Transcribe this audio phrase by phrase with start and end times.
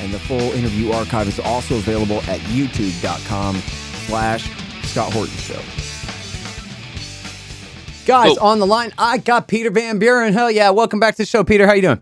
[0.00, 3.56] and the full interview archive is also available at youtube.com
[4.06, 4.50] slash
[4.84, 5.60] Scott Horton Show.
[8.06, 8.46] Guys, Oh.
[8.46, 10.32] on the line, I got Peter Van Buren.
[10.32, 11.66] Hell yeah, welcome back to the show, Peter.
[11.66, 12.00] How you doing?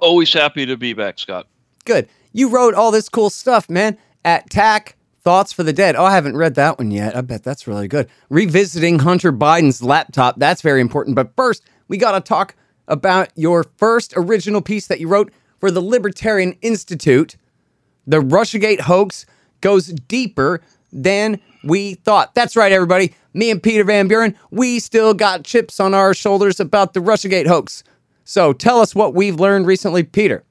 [0.00, 1.46] Always happy to be back, Scott.
[1.84, 2.08] Good.
[2.32, 3.98] You wrote all this cool stuff, man.
[4.24, 5.96] At TAC, Thoughts for the Dead.
[5.96, 7.16] Oh, I haven't read that one yet.
[7.16, 8.08] I bet that's really good.
[8.30, 10.36] Revisiting Hunter Biden's laptop.
[10.38, 11.16] That's very important.
[11.16, 12.54] But first, we got to talk
[12.86, 17.36] about your first original piece that you wrote for the Libertarian Institute.
[18.06, 19.26] The Russiagate hoax
[19.60, 20.60] goes deeper
[20.92, 22.34] than we thought.
[22.34, 23.14] That's right, everybody.
[23.34, 27.46] Me and Peter Van Buren, we still got chips on our shoulders about the Russiagate
[27.46, 27.84] hoax.
[28.24, 30.44] So tell us what we've learned recently, Peter.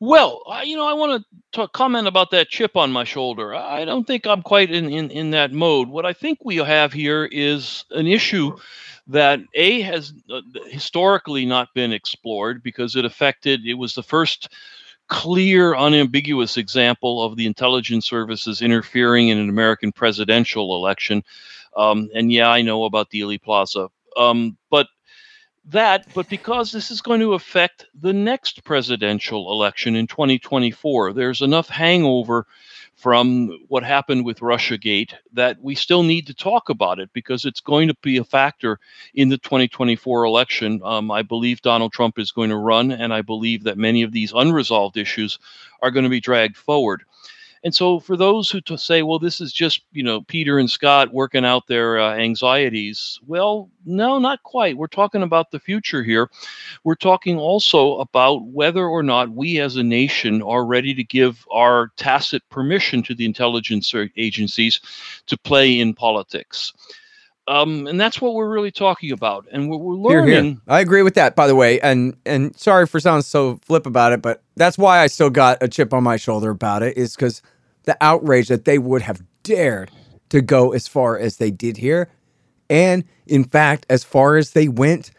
[0.00, 3.54] Well, you know, I want to comment about that chip on my shoulder.
[3.54, 5.88] I don't think I'm quite in, in, in that mode.
[5.88, 8.56] What I think we have here is an issue
[9.08, 14.50] that A has uh, historically not been explored because it affected, it was the first
[15.08, 21.24] clear, unambiguous example of the intelligence services interfering in an American presidential election.
[21.76, 23.88] Um, and yeah, I know about Dealey Plaza.
[24.16, 24.88] Um, but
[25.64, 31.40] that, but because this is going to affect the next presidential election in 2024, there's
[31.40, 32.46] enough hangover
[32.98, 37.60] from what happened with Russiagate that we still need to talk about it because it's
[37.60, 38.80] going to be a factor
[39.14, 40.80] in the 2024 election.
[40.82, 44.10] Um, I believe Donald Trump is going to run, and I believe that many of
[44.10, 45.38] these unresolved issues
[45.80, 47.04] are going to be dragged forward.
[47.64, 51.12] And so, for those who say, well, this is just, you know, Peter and Scott
[51.12, 54.76] working out their uh, anxieties, well, no, not quite.
[54.76, 56.30] We're talking about the future here.
[56.84, 61.46] We're talking also about whether or not we as a nation are ready to give
[61.50, 64.80] our tacit permission to the intelligence agencies
[65.26, 66.72] to play in politics.
[67.48, 69.46] Um, and that's what we're really talking about.
[69.50, 70.44] And we're, we're Here, learning.
[70.52, 70.60] here.
[70.68, 71.80] I agree with that, by the way.
[71.80, 75.58] And and sorry for sounding so flip about it, but that's why I still got
[75.62, 76.96] a chip on my shoulder about it.
[76.96, 77.40] Is because
[77.84, 79.90] the outrage that they would have dared
[80.28, 82.10] to go as far as they did here,
[82.68, 85.10] and in fact, as far as they went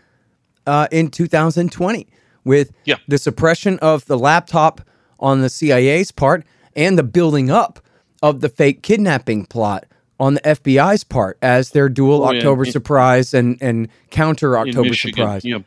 [0.68, 2.08] uh, in 2020
[2.46, 2.98] with Yeah.
[3.08, 4.82] the suppression of the laptop
[5.20, 7.80] on the CIA's part and the building up
[8.22, 9.86] of the fake kidnapping plot
[10.20, 12.38] on the FBI's part as their dual Oh, yeah.
[12.40, 15.44] October In- surprise and and counter October surprise.
[15.46, 15.60] Yeah.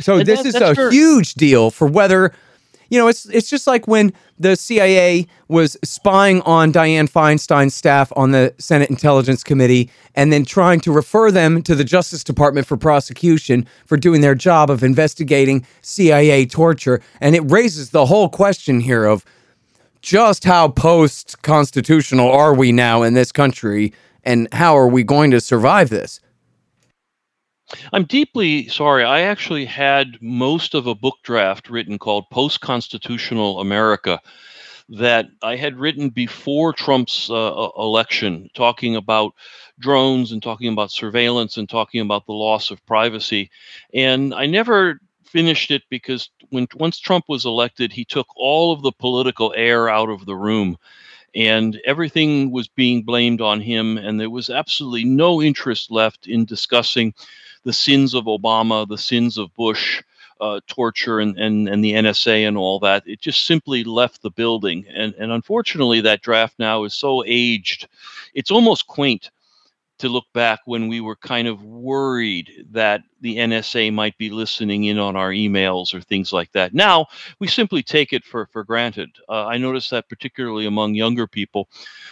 [0.00, 2.32] So And this that- is a where- huge deal for whether
[2.90, 8.12] you know it's it's just like when the CIA was spying on Dianne Feinstein's staff
[8.16, 12.66] on the Senate Intelligence Committee and then trying to refer them to the Justice Department
[12.66, 18.28] for prosecution for doing their job of investigating CIA torture and it raises the whole
[18.28, 19.24] question here of
[20.04, 23.90] just how post constitutional are we now in this country
[24.22, 26.20] and how are we going to survive this?
[27.90, 29.02] I'm deeply sorry.
[29.02, 34.20] I actually had most of a book draft written called Post Constitutional America
[34.90, 39.32] that I had written before Trump's uh, election, talking about
[39.80, 43.50] drones and talking about surveillance and talking about the loss of privacy.
[43.94, 48.82] And I never finished it because when once Trump was elected, he took all of
[48.82, 50.76] the political air out of the room
[51.34, 56.44] and everything was being blamed on him and there was absolutely no interest left in
[56.44, 57.12] discussing
[57.64, 60.02] the sins of Obama, the sins of Bush,
[60.40, 63.02] uh, torture, and, and, and the NSA and all that.
[63.06, 64.84] It just simply left the building.
[64.94, 67.88] And, and unfortunately, that draft now is so aged,
[68.34, 69.30] it's almost quaint
[70.04, 74.84] to look back when we were kind of worried that the NSA might be listening
[74.84, 76.74] in on our emails or things like that.
[76.74, 77.06] Now
[77.38, 79.08] we simply take it for, for granted.
[79.30, 81.70] Uh, I notice that particularly among younger people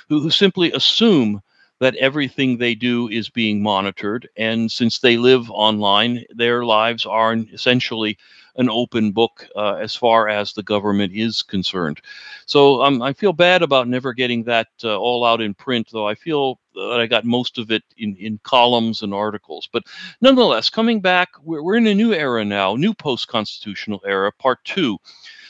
[0.09, 1.43] who, who simply assume
[1.81, 4.27] that everything they do is being monitored.
[4.39, 8.17] And since they live online, their lives are essentially
[8.57, 12.01] an open book uh, as far as the government is concerned.
[12.47, 16.09] So um, I feel bad about never getting that uh, all out in print, though
[16.09, 19.69] I feel that I got most of it in, in columns and articles.
[19.73, 19.85] But
[20.21, 24.65] nonetheless, coming back, we're, we're in a new era now, new post constitutional era, part
[24.65, 24.99] two.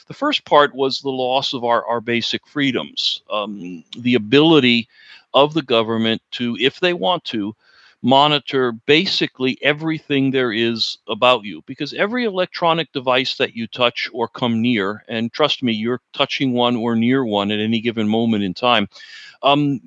[0.08, 4.88] The first part was the loss of our, our basic freedoms, um, the ability
[5.32, 7.54] of the government to, if they want to,
[8.02, 14.26] monitor basically everything there is about you because every electronic device that you touch or
[14.26, 18.42] come near, and trust me, you're touching one or near one at any given moment
[18.42, 18.88] in time,
[19.42, 19.80] um,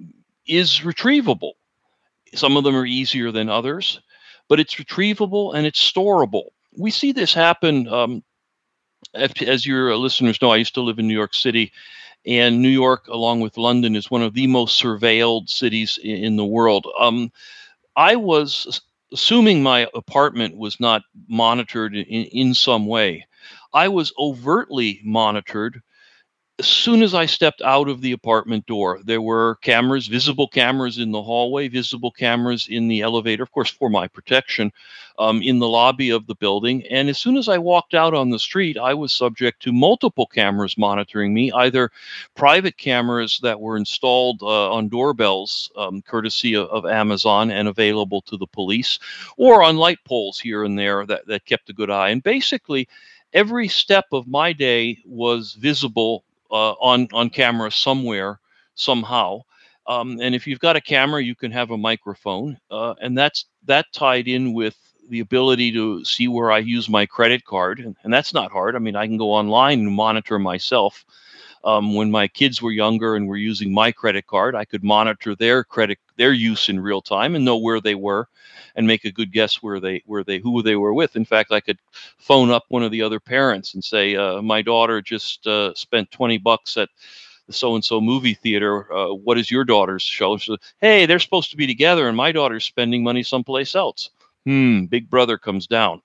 [0.48, 1.54] is retrievable.
[2.34, 4.02] Some of them are easier than others,
[4.48, 6.50] but it's retrievable and it's storable.
[6.78, 7.88] We see this happen.
[7.88, 8.24] Um,
[9.14, 11.72] as your listeners know, I used to live in New York City,
[12.26, 16.46] and New York, along with London, is one of the most surveilled cities in the
[16.46, 16.88] world.
[17.00, 17.32] Um,
[17.96, 18.82] I was
[19.14, 23.26] assuming my apartment was not monitored in, in some way.
[23.74, 25.82] I was overtly monitored
[26.58, 31.00] as soon as I stepped out of the apartment door, there were cameras, visible cameras
[31.00, 34.72] in the hallway, visible cameras in the elevator, of course, for my protection,
[35.20, 36.86] um, in the lobby of the building.
[36.88, 40.26] And as soon as I walked out on the street, I was subject to multiple
[40.26, 41.92] cameras monitoring me, either
[42.36, 48.22] private cameras that were installed uh, on doorbells, um, courtesy of, of, Amazon and available
[48.22, 48.98] to the police,
[49.36, 52.12] or on light poles here and there that, that kept a good eye.
[52.12, 52.88] And basically,
[53.34, 58.40] every step of my day was visible uh, on on camera somewhere
[58.76, 59.42] somehow.
[59.88, 63.46] Um, and if you've got a camera, you can have a microphone, uh, and that's
[63.66, 64.76] that tied in with
[65.10, 68.76] the ability to see where I use my credit card, and, and that's not hard.
[68.76, 71.06] I mean, I can go online and monitor myself.
[71.64, 75.36] Um, when my kids were younger and were using my credit card, I could monitor
[75.36, 78.28] their credit their use in real time and know where they were,
[78.76, 81.16] and make a good guess where they where they who they were with.
[81.16, 81.80] In fact, I could
[82.18, 86.12] phone up one of the other parents and say, uh, "My daughter just uh, spent
[86.12, 86.90] twenty bucks at."
[87.48, 88.92] the so and so movie theater.
[88.92, 90.38] Uh, what is your daughter's show?
[90.38, 94.10] She hey, they're supposed to be together, and my daughter's spending money someplace else.
[94.46, 96.02] Hmm, Big Brother comes down.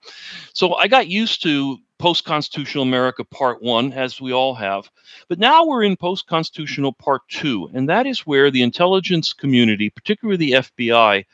[0.54, 4.90] So I got used to post constitutional America part one, as we all have.
[5.28, 9.90] But now we're in post constitutional part two, and that is where the intelligence community,
[9.90, 11.26] particularly the FBI,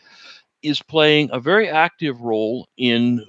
[0.62, 3.24] is playing a very active role in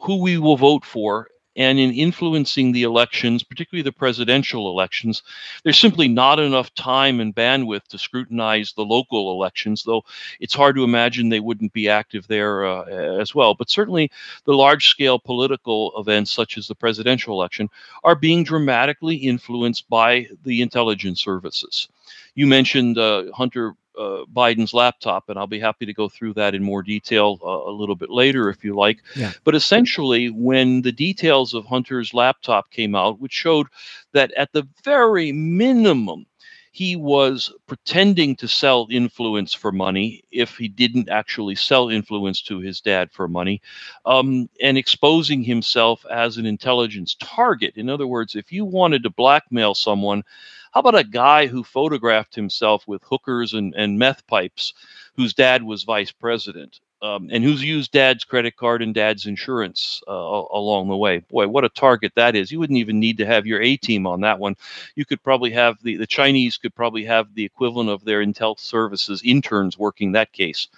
[0.00, 5.22] who we will vote for and in influencing the elections, particularly the presidential elections.
[5.62, 10.04] There's simply not enough time and bandwidth to scrutinize the local elections, though
[10.40, 13.54] it's hard to imagine they wouldn't be active there uh, as well.
[13.54, 14.10] But certainly
[14.44, 17.68] the large scale political events, such as the presidential election,
[18.04, 21.88] are being dramatically influenced by the intelligence services.
[22.34, 26.54] You mentioned uh, Hunter uh, Biden's laptop, and I'll be happy to go through that
[26.54, 28.98] in more detail uh, a little bit later if you like.
[29.16, 29.32] Yeah.
[29.44, 33.66] But essentially, when the details of Hunter's laptop came out, which showed
[34.12, 36.26] that at the very minimum,
[36.72, 42.60] he was pretending to sell influence for money if he didn't actually sell influence to
[42.60, 43.60] his dad for money,
[44.06, 47.76] um, and exposing himself as an intelligence target.
[47.76, 50.24] In other words, if you wanted to blackmail someone,
[50.72, 54.72] how about a guy who photographed himself with hookers and, and meth pipes,
[55.16, 56.80] whose dad was vice president?
[57.02, 61.18] Um, and who's used dad's credit card and dad's insurance uh, along the way.
[61.18, 62.52] Boy, what a target that is.
[62.52, 64.54] You wouldn't even need to have your A team on that one.
[64.94, 68.58] You could probably have the, the Chinese could probably have the equivalent of their intel
[68.58, 70.68] services interns working that case.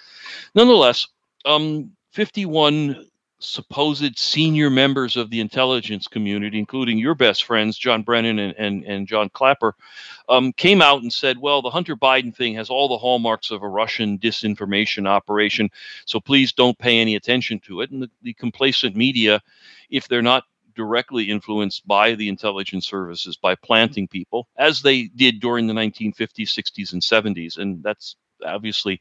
[0.55, 1.07] Nonetheless,
[1.45, 3.07] um, 51
[3.47, 8.85] supposed senior members of the intelligence community, including your best friends, John Brennan and, and,
[8.85, 9.75] and John Clapper,
[10.29, 13.63] um, came out and said, well, the Hunter Biden thing has all the hallmarks of
[13.63, 15.71] a Russian disinformation operation,
[16.07, 17.91] so please don't pay any attention to it.
[17.91, 19.41] And the, the complacent media,
[19.91, 25.41] if they're not directly influenced by the intelligence services by planting people, as they did
[25.41, 27.59] during the 1950s, 60s, and 70s.
[27.59, 29.01] And that's obviously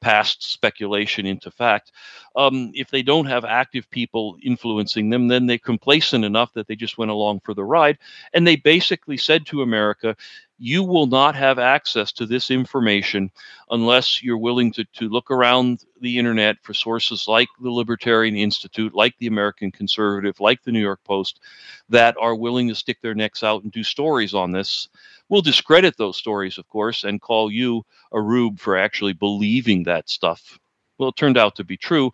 [0.00, 1.92] past speculation into fact.
[2.36, 6.76] Um, if they don't have active people influencing them, then they're complacent enough that they
[6.76, 7.98] just went along for the ride.
[8.32, 10.16] And they basically said to America,
[10.58, 13.30] you will not have access to this information
[13.70, 18.94] unless you're willing to, to look around the internet for sources like the Libertarian Institute,
[18.94, 21.40] like the American Conservative, like the New York Post,
[21.88, 24.88] that are willing to stick their necks out and do stories on this.
[25.28, 30.08] We'll discredit those stories, of course, and call you a rube for actually believing that
[30.08, 30.58] stuff.
[30.98, 32.10] Well, it turned out to be true.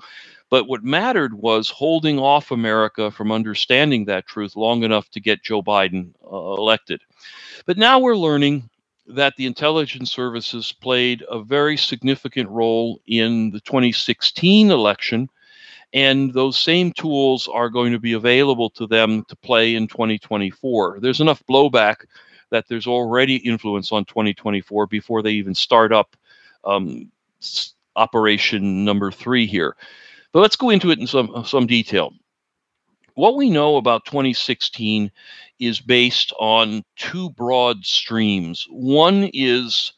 [0.50, 5.44] But what mattered was holding off America from understanding that truth long enough to get
[5.44, 7.02] Joe Biden uh, elected.
[7.66, 8.68] But now we're learning
[9.06, 15.28] that the intelligence services played a very significant role in the 2016 election,
[15.92, 20.98] and those same tools are going to be available to them to play in 2024.
[21.00, 22.06] There's enough blowback
[22.50, 26.16] that there's already influence on 2024 before they even start up
[26.64, 27.10] um,
[27.96, 29.76] operation number three here.
[30.32, 32.12] But let's go into it in some some detail.
[33.14, 35.10] What we know about 2016
[35.58, 38.66] is based on two broad streams.
[38.70, 39.92] One is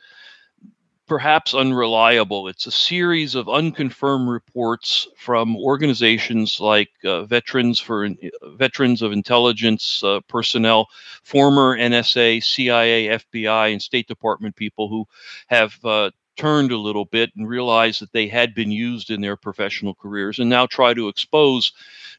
[1.07, 2.49] perhaps unreliable.
[2.49, 8.09] It's a series of unconfirmed reports from organizations like uh, Veterans for
[8.57, 10.89] Veterans of Intelligence uh, personnel,
[11.23, 15.07] former NSA, CIA, FBI, and State Department people who
[15.49, 19.37] have uh, turned a little bit and realized that they had been used in their
[19.37, 21.73] professional careers and now try to expose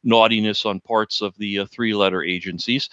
[0.04, 2.90] naughtiness on parts of the uh, three letter agencies.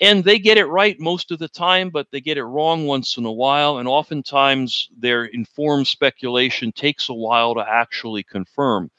[0.00, 3.16] And they get it right most of the time, but they get it wrong once
[3.16, 3.78] in a while.
[3.78, 8.90] And oftentimes their informed speculation takes a while to actually confirm.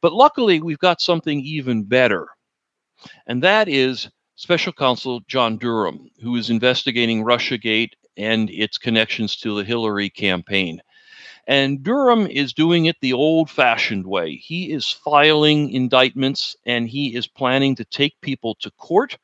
[0.00, 2.28] But luckily, we've got something even better.
[3.26, 9.56] And that is Special Counsel John Durham, who is investigating Russiagate and its connections to
[9.56, 10.80] the Hillary campaign.
[11.46, 14.36] And Durham is doing it the old fashioned way.
[14.36, 19.18] He is filing indictments and he is planning to take people to court.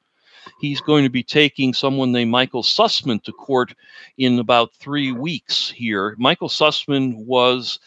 [0.61, 3.75] He's going to be taking someone named Michael Sussmann to court
[4.19, 6.15] in about three weeks here.
[6.19, 7.79] Michael Sussmann was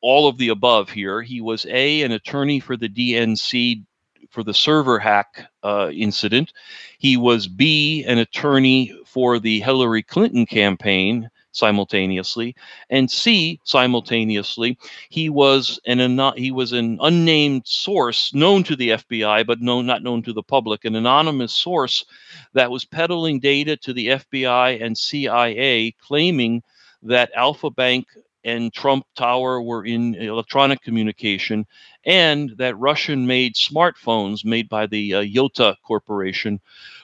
[0.00, 1.22] all of the above here.
[1.22, 3.84] He was A, an attorney for the DNC
[4.30, 6.52] for the server hack uh, incident.
[6.98, 12.54] He was B, an attorney for the Hillary Clinton campaign simultaneously,
[12.90, 19.46] and C simultaneously he was an he was an unnamed source known to the FBI
[19.46, 22.04] but known not known to the public, an anonymous source
[22.52, 26.62] that was peddling data to the FBI and CIA, claiming
[27.02, 28.06] that Alfa Bank
[28.44, 31.66] and Trump Tower were in electronic communication,
[32.04, 36.60] and that Russian made smartphones made by the uh, Yota Corporation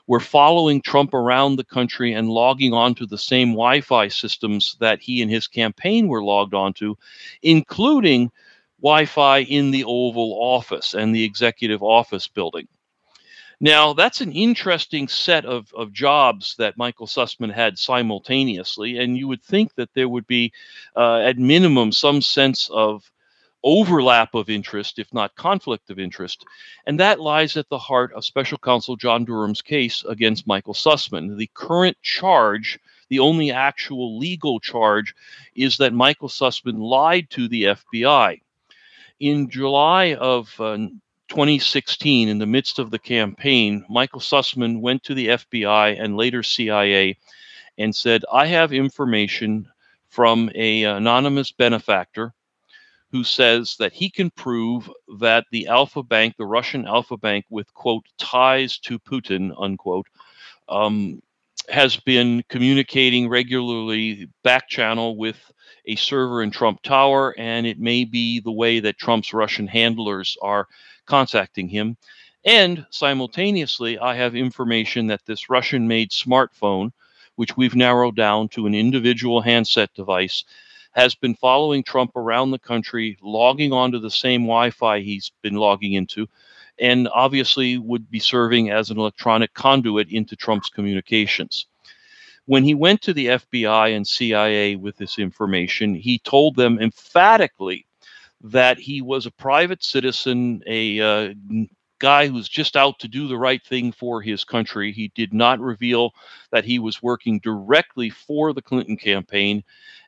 [0.07, 5.01] were following Trump around the country and logging onto the same Wi Fi systems that
[5.01, 6.97] he and his campaign were logged onto,
[7.43, 8.31] including
[8.83, 12.67] Wi Fi in the Oval Office and the Executive Office building.
[13.63, 19.29] Now, that's an interesting set of, of jobs that Michael Sussmann had simultaneously, and you
[19.29, 20.53] would think that there would be,
[20.97, 23.11] uh, at minimum, some sense of
[23.63, 26.47] overlap of interest, if not conflict of interest.
[26.87, 31.37] And that lies at the heart of Special Counsel John Durham's case against Michael Sussmann.
[31.37, 32.79] The current charge,
[33.11, 35.15] the only actual legal charge,
[35.55, 38.41] is that Michael Sussmann lied to the FBI.
[39.19, 40.79] In July of uh,
[41.31, 46.43] 2016, in the midst of the campaign, Michael Sussmann went to the FBI and later
[46.43, 47.17] CIA
[47.79, 49.69] and said, I have information
[50.09, 52.35] from a anonymous benefactor
[53.13, 57.73] who says that he can prove that the Alfa Bank, the Russian Alfa Bank, with
[57.75, 60.07] quote ties to Putin unquote,
[60.69, 61.23] um,
[61.69, 65.37] has been communicating regularly back channel with
[65.87, 70.37] a server in Trump Tower, and it may be the way that Trump's Russian handlers
[70.43, 70.69] are
[71.07, 71.97] contacting him.
[72.45, 76.93] And simultaneously, I have information that this Russian made smartphone,
[77.37, 80.45] which we've narrowed down to an individual handset device,
[80.93, 85.55] has been following Trump around the country, logging onto the same Wi Fi he's been
[85.55, 86.29] logging into,
[86.81, 91.67] and obviously would be serving as an electronic conduit into Trump's communications.
[92.47, 97.87] When he went to the FBI and CIA with this information, he told them emphatically
[98.43, 101.35] that he was a private citizen, a uh,
[101.99, 104.91] guy who's just out to do the right thing for his country.
[104.91, 106.13] He did not reveal
[106.51, 109.63] that he was working directly for the Clinton campaign.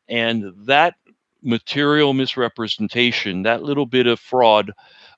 [0.09, 0.95] And that
[1.43, 4.73] material misrepresentation, that little bit of fraud,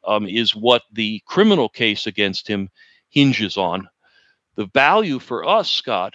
[0.06, 2.68] um, is what the criminal case against him
[3.10, 3.88] hinges on.
[4.56, 6.14] The value for us, Scott,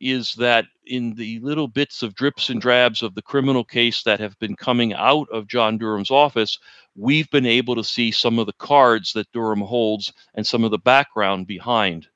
[0.00, 4.18] is that in the little bits of drips and drabs of the criminal case that
[4.18, 6.58] have been coming out of John Durham's office,
[6.96, 10.72] we've been able to see some of the cards that Durham holds and some of
[10.72, 12.08] the background behind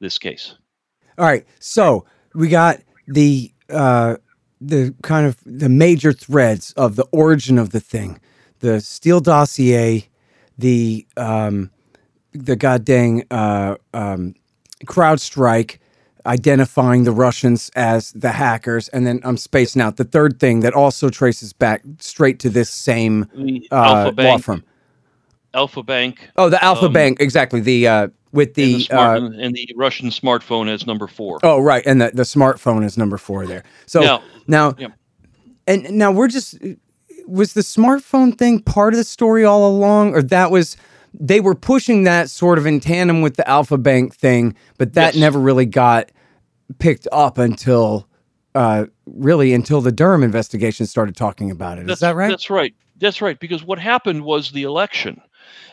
[0.00, 0.54] this case.
[1.18, 4.16] All right, so we got the uh,
[4.60, 8.20] the kind of the major threads of the origin of the thing,
[8.60, 10.08] the Steele dossier,
[10.58, 11.70] the um,
[12.32, 14.34] the goddamn uh, um,
[14.84, 15.78] CrowdStrike
[16.26, 20.74] identifying the Russians as the hackers, and then I'm spacing out the third thing that
[20.74, 23.26] also traces back straight to this same
[23.70, 24.64] uh, law firm.
[25.54, 26.28] Alfa Bank.
[26.36, 27.60] Oh, the Alfa um, Bank, exactly.
[27.60, 31.38] The uh, with the, and the, smart, uh, and the Russian smartphone as number four.
[31.42, 33.64] Oh, right, and the, the smartphone is number four there.
[33.86, 34.88] So now, now yeah.
[35.66, 36.58] and now we're just
[37.28, 40.76] was the smartphone thing part of the story all along, or that was
[41.14, 45.14] they were pushing that sort of in tandem with the Alfa Bank thing, but that
[45.14, 45.20] yes.
[45.20, 46.10] never really got
[46.78, 48.06] picked up until
[48.54, 51.86] uh, really until the Durham investigation started talking about it.
[51.86, 52.28] That's, Is that right?
[52.28, 52.74] That's right.
[52.98, 53.38] That's right.
[53.38, 55.20] Because what happened was the election.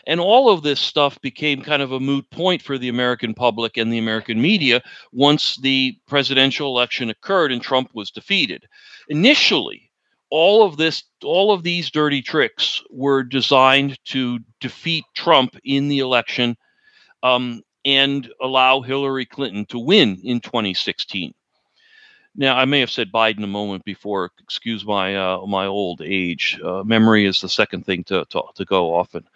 [0.06, 3.76] And all of this stuff became kind of a moot point for the American public
[3.76, 4.80] and the American media
[5.12, 8.64] once the presidential election occurred and Trump was defeated.
[9.08, 9.85] Initially,
[10.30, 16.00] all of this, all of these dirty tricks were designed to defeat Trump in the
[16.00, 16.56] election
[17.22, 21.32] um, and allow Hillary Clinton to win in 2016.
[22.38, 24.30] Now, I may have said Biden a moment before.
[24.42, 26.60] Excuse my uh, my old age.
[26.62, 29.26] Uh, memory is the second thing to, to, to go often.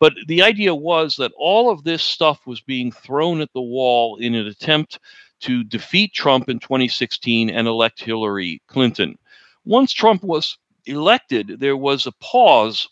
[0.00, 4.16] But the idea was that all of this stuff was being thrown at the wall
[4.16, 4.98] in an attempt
[5.40, 9.18] to defeat Trump in 2016 and elect Hillary Clinton.
[9.66, 12.88] Once Trump was elected, there was a pause,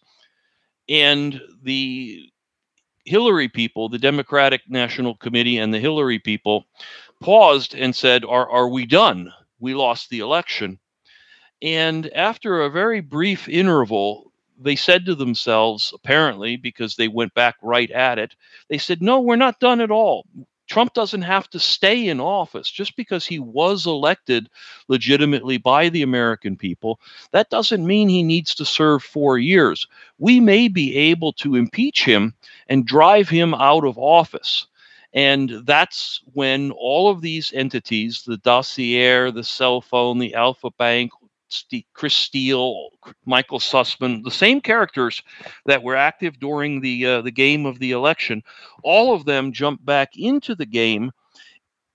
[0.88, 2.28] and the
[3.04, 6.66] Hillary people, the Democratic National Committee, and the Hillary people
[7.20, 9.32] paused and said, Are, are we done?
[9.60, 10.78] We lost the election.
[11.62, 17.56] And after a very brief interval, they said to themselves, apparently, because they went back
[17.62, 18.34] right at it,
[18.68, 20.26] they said, No, we're not done at all.
[20.66, 24.48] Trump doesn't have to stay in office just because he was elected
[24.88, 27.00] legitimately by the American people.
[27.32, 29.86] That doesn't mean he needs to serve four years.
[30.18, 32.34] We may be able to impeach him
[32.68, 34.66] and drive him out of office.
[35.12, 41.12] And that's when all of these entities, the dossier, the cell phone, the Alfa Bank,
[41.92, 42.90] Chris Steele,
[43.24, 45.22] Michael Sussmann, the same characters
[45.66, 48.42] that were active during the uh, the game of the election,
[48.82, 51.10] all of them jumped back into the game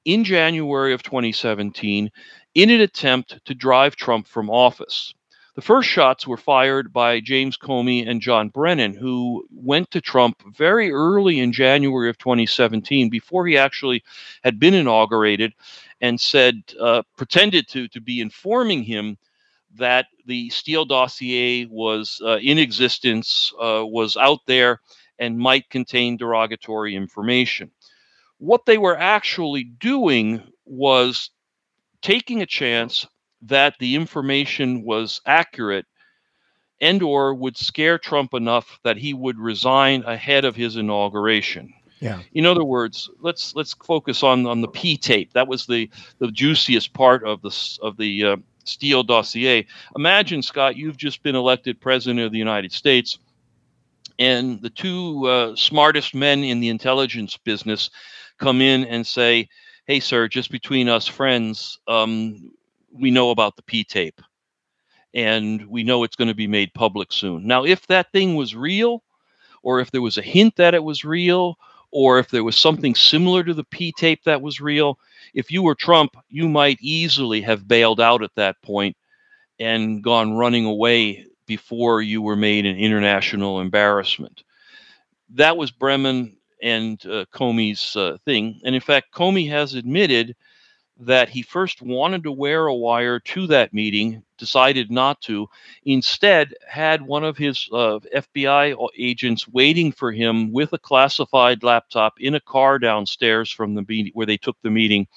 [0.05, 2.09] in January of 2017
[2.55, 5.13] in an attempt to drive Trump from office.
[5.55, 10.41] The first shots were fired by James Comey and John Brennan, who went to Trump
[10.55, 14.03] very early in January of 2017, before he actually
[14.41, 15.53] had been inaugurated,
[15.99, 19.17] and said, uh, pretended to, to be informing him
[19.75, 24.81] that the Steele dossier was uh, in existence, uh, was out there,
[25.19, 27.71] and might contain derogatory information.
[28.37, 31.29] What they were actually doing was
[32.01, 33.05] taking a chance
[33.41, 35.85] that the information was accurate
[36.81, 41.73] and or would scare Trump enough that he would resign ahead of his inauguration.
[41.99, 42.21] Yeah.
[42.33, 45.33] In other words, let's let's focus on on the P tape.
[45.33, 48.37] That was the the juiciest part of the of the uh,
[48.69, 49.65] Steele dossier.
[49.95, 53.19] Imagine, Scott, you've just been elected president of the United States,
[54.17, 57.89] and the two uh, smartest men in the intelligence business
[58.37, 59.47] come in and say,
[59.85, 62.51] "Hey, sir, just between us friends, um,
[62.91, 64.21] we know about the P tape,
[65.13, 68.55] and we know it's going to be made public soon." Now, if that thing was
[68.55, 69.03] real,
[69.63, 71.57] or if there was a hint that it was real,
[71.91, 74.97] or if there was something similar to the P tape that was real,
[75.33, 78.95] if you were Trump, you might easily have bailed out at that point
[79.59, 84.43] and gone running away before you were made an international embarrassment.
[85.31, 88.59] That was Brennan and uh, Comey's uh, thing.
[88.63, 90.35] And in fact, Comey has admitted
[90.99, 95.47] that he first wanted to wear a wire to that meeting, decided not to,
[95.83, 102.19] instead, had one of his uh, FBI agents waiting for him with a classified laptop
[102.19, 105.07] in a car downstairs from the meeting where they took the meeting.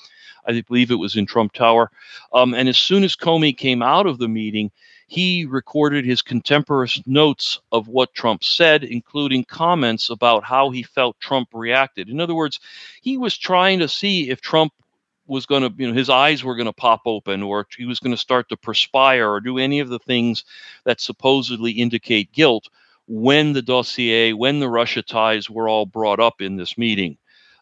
[0.47, 1.91] I believe it was in Trump Tower.
[2.33, 4.73] Um, and as soon as Comey came out of the meeting,
[5.07, 11.21] he recorded his contemporaneous notes of what Trump said, including comments about how he felt
[11.21, 12.09] Trump reacted.
[12.09, 12.61] In other words,
[13.03, 14.73] he was trying to see if Trump
[15.27, 18.01] was going to, you know, his eyes were going to pop open or he was
[18.01, 20.45] going to start to perspire or do any of the things
[20.85, 22.69] that supposedly indicate guilt
[23.07, 27.17] when the dossier, when the Russia ties were all brought up in this meeting.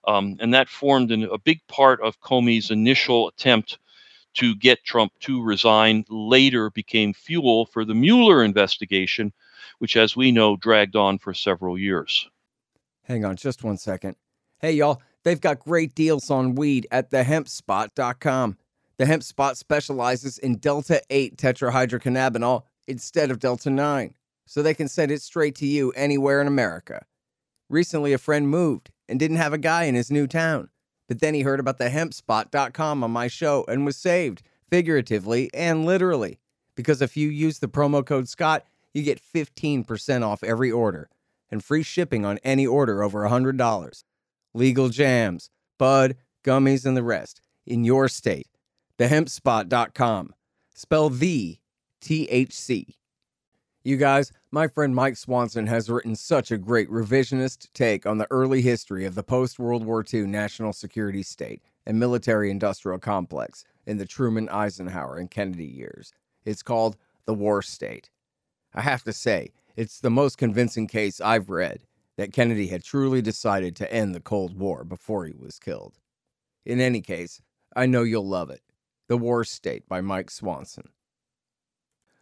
[0.06, 3.78] Um, and that formed an, a big part of Comey's initial attempt
[4.34, 9.32] to get Trump to resign, later became fuel for the Mueller investigation,
[9.78, 12.28] which, as we know, dragged on for several years.
[13.04, 14.16] Hang on just one second.
[14.58, 18.56] Hey, y'all, they've got great deals on weed at thehempspot.com.
[18.98, 24.88] The Hemp Spot specializes in Delta 8 tetrahydrocannabinol instead of Delta 9, so they can
[24.88, 27.06] send it straight to you anywhere in America.
[27.70, 30.68] Recently, a friend moved and didn't have a guy in his new town.
[31.08, 36.38] But then he heard about thehempspot.com on my show and was saved, figuratively and literally.
[36.76, 41.08] Because if you use the promo code Scott, you get 15% off every order
[41.50, 44.04] and free shipping on any order over $100.
[44.54, 48.48] Legal jams, bud, gummies, and the rest in your state.
[48.98, 50.34] Thehempspot.com.
[50.74, 51.58] Spell the
[52.02, 52.94] THC.
[53.82, 58.26] You guys, my friend Mike Swanson has written such a great revisionist take on the
[58.30, 63.64] early history of the post World War II national security state and military industrial complex
[63.86, 66.12] in the Truman, Eisenhower, and Kennedy years.
[66.44, 68.10] It's called The War State.
[68.74, 71.80] I have to say, it's the most convincing case I've read
[72.20, 75.94] that Kennedy had truly decided to end the Cold War before he was killed.
[76.66, 77.40] In any case,
[77.74, 78.60] I know you'll love it.
[79.08, 80.90] The War State by Mike Swanson.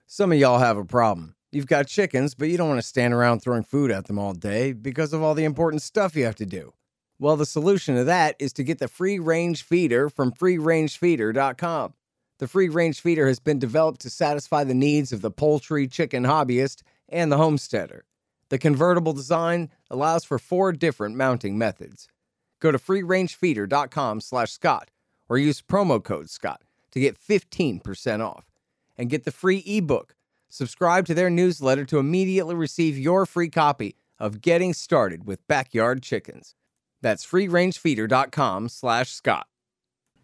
[0.06, 1.34] Some of y'all have a problem.
[1.50, 4.34] You've got chickens, but you don't want to stand around throwing food at them all
[4.34, 6.74] day because of all the important stuff you have to do.
[7.18, 11.94] Well, the solution to that is to get the free range feeder from freerangefeeder.com.
[12.38, 16.22] The free range feeder has been developed to satisfy the needs of the poultry, chicken
[16.22, 18.04] hobbyist, and the homesteader.
[18.50, 22.08] The convertible design allows for four different mounting methods.
[22.61, 24.90] Go to freerangefeeder.com/scott
[25.28, 28.46] or use promo code Scott to get 15% off
[28.96, 30.14] and get the free ebook.
[30.48, 36.02] Subscribe to their newsletter to immediately receive your free copy of Getting Started with Backyard
[36.02, 36.54] Chickens.
[37.02, 39.46] That's freerangefeeder.com/scott.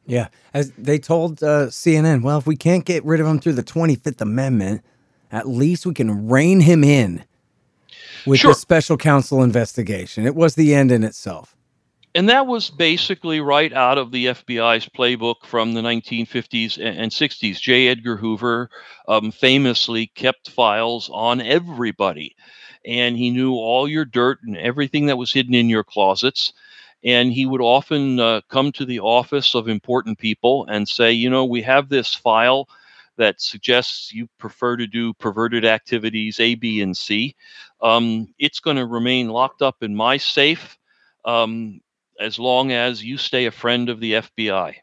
[0.07, 3.55] Yeah, as they told uh, CNN, well, if we can't get rid of him through
[3.55, 4.83] the 25th Amendment,
[5.31, 7.25] at least we can rein him in
[8.27, 8.53] with Sure.
[8.53, 10.27] the special counsel investigation.
[10.27, 11.57] It was the end in itself.
[12.17, 17.61] And that was basically right out of the FBI's playbook from the 1950s and 60s.
[17.61, 17.89] J.
[17.89, 18.71] Edgar Hoover
[19.09, 22.37] um, famously kept files on everybody,
[22.87, 26.53] and he knew all your dirt and everything that was hidden in your closets.
[27.03, 31.29] And he would often uh, come to the office of important people and say, You
[31.29, 32.69] know, we have this file
[33.17, 37.35] that suggests you prefer to do perverted activities A, B, and C.
[37.85, 40.77] Um, it's going to remain locked up in my safe.
[41.25, 41.81] Um,
[42.21, 44.75] as long as you stay a friend of the FBI.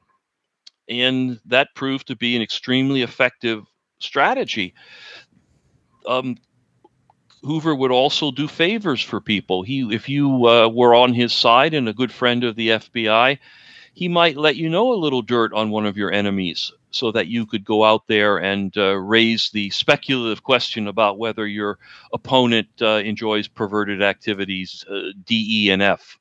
[0.90, 3.66] And that proved to be an extremely effective
[4.00, 4.74] strategy.
[6.06, 6.38] Um,
[7.44, 9.64] Hoover would also do favors for people.
[9.64, 13.40] He, if you uh, were on his side and a good friend of the FBI,
[13.93, 17.27] he might let you know a little dirt on one of your enemies so that
[17.27, 21.80] you could go out there and uh, raise the speculative question about whether your
[22.13, 26.17] opponent uh, enjoys perverted activities, uh, D, E, and F.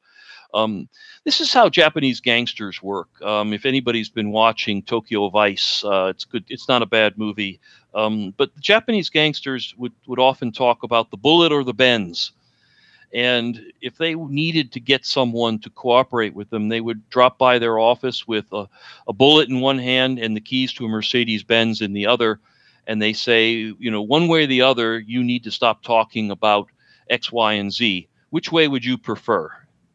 [0.54, 0.88] Um,
[1.24, 3.08] this is how Japanese gangsters work.
[3.22, 6.44] Um, if anybody's been watching Tokyo Vice, uh, it's good.
[6.48, 7.60] It's not a bad movie.
[7.94, 12.32] Um, but Japanese gangsters would, would often talk about the bullet or the Benz.
[13.12, 17.58] And if they needed to get someone to cooperate with them, they would drop by
[17.58, 18.68] their office with a,
[19.08, 22.40] a bullet in one hand and the keys to a Mercedes Benz in the other.
[22.86, 26.30] And they say, you know, one way or the other, you need to stop talking
[26.30, 26.68] about
[27.08, 28.08] X, Y, and Z.
[28.30, 29.50] Which way would you prefer?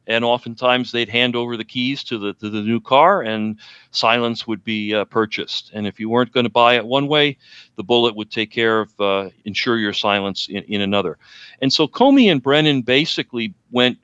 [0.08, 3.58] And oftentimes they'd hand over the keys to the to the new car and
[3.91, 7.38] silence would be uh, purchased and if you weren't going to buy it one way
[7.76, 11.18] the bullet would take care of uh, ensure your silence in, in another
[11.62, 13.98] and so comey and brennan basically went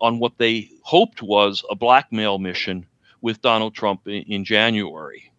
[0.00, 2.86] on what they hoped was a blackmail mission
[3.20, 5.30] with donald trump in, in january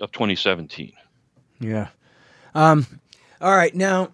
[0.00, 0.92] of 2017
[1.60, 1.88] Yeah.
[2.54, 2.86] Um,
[3.40, 3.74] all right.
[3.74, 4.10] Now,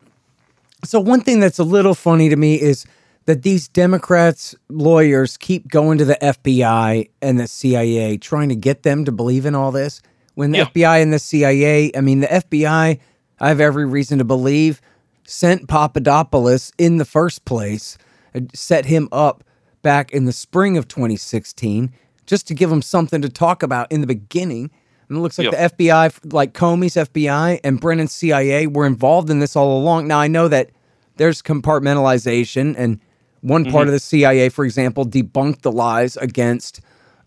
[0.84, 2.86] so one thing that's a little funny to me is
[3.26, 8.82] that these Democrats lawyers keep going to the FBI and the CIA trying to get
[8.82, 10.02] them to believe in all this.
[10.34, 10.64] When the Yeah.
[10.66, 12.98] FBI and the CIA, I mean, the FBI,
[13.40, 14.80] I have every reason to believe,
[15.24, 17.96] sent Papadopoulos in the first place,
[18.34, 19.44] uh, set him up
[19.82, 21.92] back in the spring of 2016
[22.26, 24.70] just to give him something to talk about in the beginning.
[25.08, 25.52] And it looks like Yep.
[25.76, 30.06] the FBI, like Comey's FBI and Brennan's CIA, were involved in this all along.
[30.08, 30.70] Now, I know that
[31.18, 32.98] there's compartmentalization, and
[33.42, 36.80] one part of the CIA, for example, debunked the lies against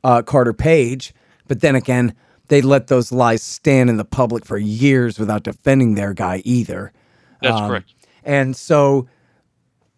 [0.03, 1.13] uh, Carter Page.
[1.47, 2.15] But then again,
[2.47, 6.91] they let those lies stand in the public for years without defending their guy either.
[7.41, 9.07] that's Um, correct And so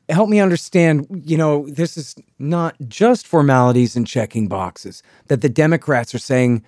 [0.09, 5.49] help me understand, you know, this is not just formalities and checking boxes that the
[5.49, 6.63] Democrats are saying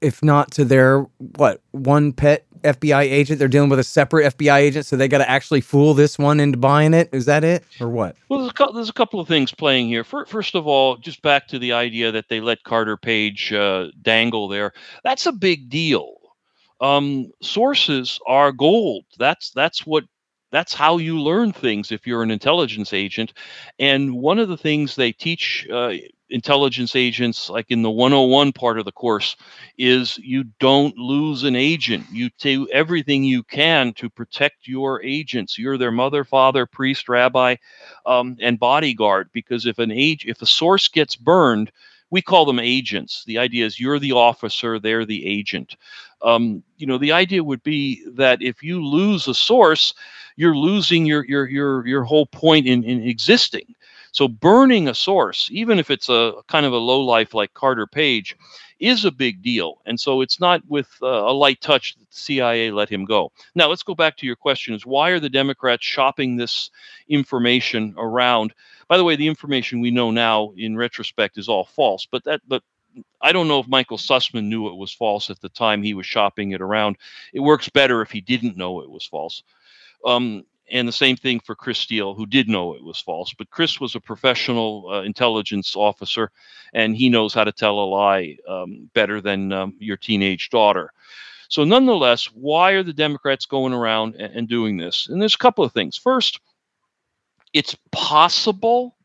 [0.00, 1.00] if not to their
[1.36, 5.18] what, one pet FBI agent, they're dealing with a separate FBI agent, so they got
[5.18, 7.08] to actually fool this one into buying it.
[7.12, 8.16] Is that it or what?
[8.28, 10.04] Well, there's a, cou- there's a couple of things playing here.
[10.04, 13.88] Fir- First of all, just back to the idea that they let Carter Page uh,
[14.02, 14.72] dangle there.
[15.04, 16.16] That's a big deal.
[16.80, 19.04] Um, sources are gold.
[19.18, 20.04] That's that's what
[20.52, 23.32] that's how you learn things if you're an intelligence agent.
[23.78, 25.94] And one of the things they teach uh,
[26.28, 29.36] intelligence agents, like in the 101 part of the course,
[29.78, 32.06] is you don't lose an agent.
[32.12, 35.58] You do everything you can to protect your agents.
[35.58, 37.56] You're their mother, father, priest, rabbi,
[38.06, 39.30] um, and bodyguard.
[39.32, 41.72] Because if an age, if a source gets burned,
[42.12, 43.24] we call them agents.
[43.24, 45.76] The idea is you're the officer, they're the agent.
[46.20, 49.94] Um, you know, the idea would be that if you lose a source,
[50.36, 53.74] you're losing your your your your whole point in, in existing.
[54.12, 57.86] So burning a source, even if it's a kind of a low life like Carter
[57.86, 58.36] Page,
[58.78, 59.80] is a big deal.
[59.86, 63.32] And so it's not with uh, a light touch that the CIA let him go.
[63.54, 66.70] Now let's go back to your question: Is why are the Democrats shopping this
[67.08, 68.52] information around?
[68.88, 72.06] By the way, the information we know now, in retrospect, is all false.
[72.10, 72.62] But that but
[73.20, 76.06] I don't know if Michael Sussmann knew it was false at the time he was
[76.06, 76.96] shopping it around.
[77.32, 79.42] It works better if he didn't know it was false.
[80.04, 83.34] Um, and the same thing for Chris Steele, who did know it was false.
[83.34, 86.30] But Chris was a professional uh, intelligence officer,
[86.72, 90.92] and he knows how to tell a lie um, better than um, your teenage daughter.
[91.48, 95.08] So, nonetheless, why are the Democrats going around and, and doing this?
[95.08, 95.98] And there's a couple of things.
[95.98, 96.40] First,
[97.52, 98.96] it's possible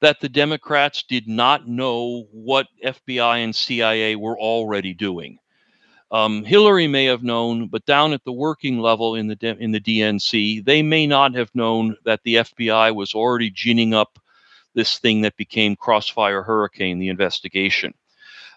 [0.00, 5.38] that the Democrats did not know what FBI and CIA were already doing.
[6.10, 9.80] Um, Hillary may have known, but down at the working level in the in the
[9.80, 14.18] DNC, they may not have known that the FBI was already ginning up
[14.74, 17.94] this thing that became Crossfire Hurricane, the investigation.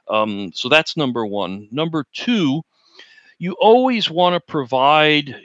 [0.08, 1.68] Um, so that's number one.
[1.72, 2.62] Number two,
[3.40, 5.36] you always want to provide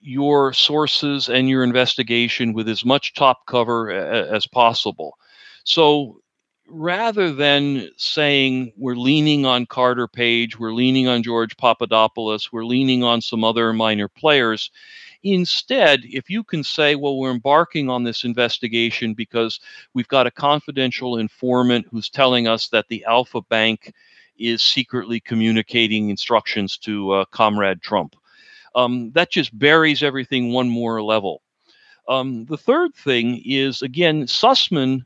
[0.00, 5.18] your sources and your investigation with as much top cover a- as possible.
[5.64, 6.20] So
[6.68, 13.02] rather than saying we're leaning on Carter Page, we're leaning on George Papadopoulos, we're leaning
[13.02, 14.70] on some other minor players,
[15.22, 19.60] instead, if you can say, well, we're embarking on this investigation because
[19.94, 23.92] we've got a confidential informant who's telling us that the Alfa Bank
[24.38, 28.14] is secretly communicating instructions to uh, Comrade Trump.
[28.74, 31.42] Um, that just buries everything one more level.
[32.08, 35.02] Um, the third thing is, again, Sussmann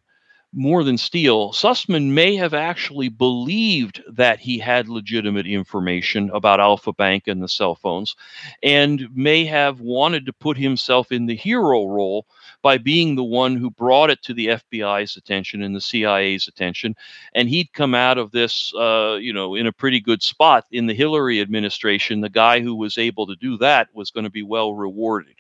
[0.54, 6.92] more than Steele, Sussmann may have actually believed that he had legitimate information about Alfa
[6.92, 8.14] Bank and the cell phones,
[8.62, 12.26] and may have wanted to put himself in the hero role
[12.60, 16.94] by being the one who brought it to the FBI's attention and the CIA's attention.
[17.34, 20.86] And he'd come out of this, uh, you know, in a pretty good spot in
[20.86, 22.20] the Hillary administration.
[22.20, 25.36] The guy who was able to do that was going to be well rewarded.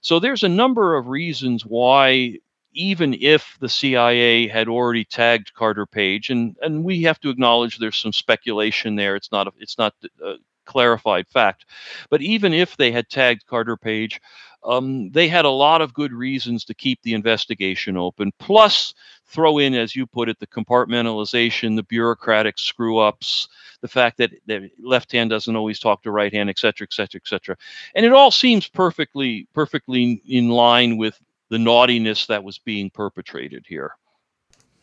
[0.00, 2.38] So there's a number of reasons why
[2.72, 7.78] even if the CIA had already tagged Carter Page, and and we have to acknowledge
[7.78, 9.16] there's some speculation there.
[9.16, 10.34] It's not a, it's not a
[10.66, 11.66] clarified fact,
[12.10, 14.20] but even if they had tagged Carter Page,
[14.62, 18.30] um, they had a lot of good reasons to keep the investigation open.
[18.38, 18.94] Plus,
[19.26, 23.48] throw in, as you put it, the compartmentalization, the bureaucratic screw ups,
[23.80, 26.92] the fact that the left hand doesn't always talk to right hand, et cetera, et
[26.92, 27.56] cetera, et cetera.
[27.94, 31.18] And it all seems perfectly, perfectly in line with
[31.50, 33.92] the naughtiness that was being perpetrated here.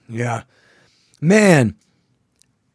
[0.07, 0.43] Yeah.
[1.19, 1.75] Man,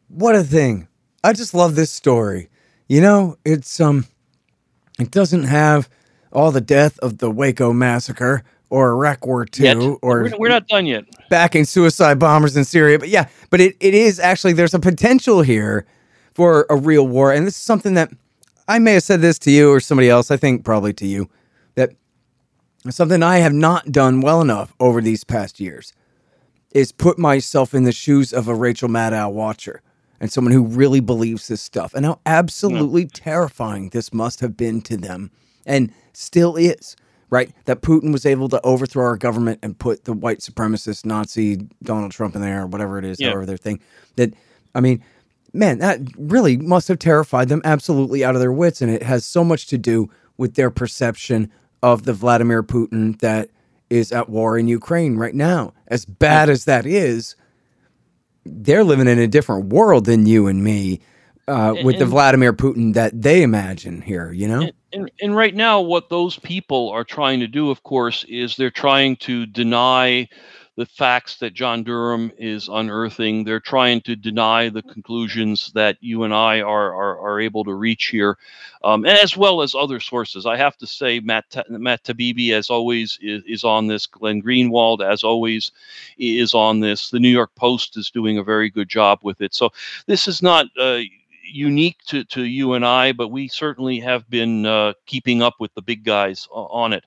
[0.09, 0.87] what a thing.
[1.23, 2.49] I just love this story.
[2.87, 4.05] You know, it's um
[4.99, 5.89] it doesn't have
[6.31, 10.67] all the death of the Waco massacre or Iraq War II or We're, we're not
[10.67, 11.05] done yet.
[11.29, 12.99] backing suicide bombers in Syria.
[12.99, 15.85] But yeah, but it, it is actually there's a potential here
[16.33, 17.31] for a real war.
[17.31, 18.11] And this is something that
[18.67, 21.29] I may have said this to you or somebody else, I think probably to you,
[22.91, 25.93] something I have not done well enough over these past years
[26.71, 29.81] is put myself in the shoes of a Rachel Maddow watcher
[30.19, 34.81] and someone who really believes this stuff and how absolutely terrifying this must have been
[34.81, 35.31] to them
[35.65, 36.95] and still is,
[37.29, 37.53] right?
[37.65, 42.11] That Putin was able to overthrow our government and put the white supremacist Nazi Donald
[42.11, 43.29] Trump in there or whatever it is, Yeah.
[43.29, 43.79] however their thing.
[44.15, 44.33] That,
[44.73, 45.03] I mean,
[45.53, 48.81] man, that really must have terrified them absolutely out of their wits.
[48.81, 51.51] And it has so much to do with their perception
[51.83, 53.49] of the Vladimir Putin that
[53.89, 55.73] is at war in Ukraine right now.
[55.87, 57.35] As bad as that is,
[58.45, 61.01] they're living in a different world than you and me
[61.47, 64.61] uh, with the Vladimir Putin that they imagine here, you know?
[64.61, 68.55] And, and, and right now, what those people are trying to do, of course, is
[68.55, 70.29] they're trying to deny
[70.75, 73.43] the facts that John Durham is unearthing.
[73.43, 77.73] They're trying to deny the conclusions that you and I are are, are able to
[77.73, 78.37] reach here,
[78.83, 80.45] um, as well as other sources.
[80.45, 84.07] I have to say, Matt Matt Taibbi, as always, is, is on this.
[84.07, 85.71] Glenn Greenwald, as always,
[86.17, 87.11] is on this.
[87.11, 89.53] The New York Post is doing a very good job with it.
[89.53, 89.69] So
[90.07, 90.67] this is not.
[90.79, 91.01] Uh,
[91.45, 95.73] unique to, to you and I, but we certainly have been uh, keeping up with
[95.75, 97.03] the big guys on it.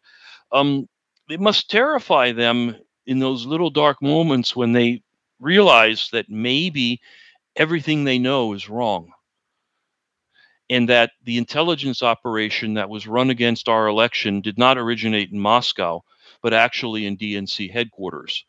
[0.53, 0.89] Um,
[1.29, 2.77] it must terrify them
[3.07, 5.03] in those little dark moments when they
[5.41, 7.01] realize that maybe
[7.57, 9.13] everything they know is wrong.
[10.71, 15.39] And that the intelligence operation that was run against our election did not originate in
[15.39, 16.03] Moscow,
[16.43, 18.45] but actually in DNC headquarters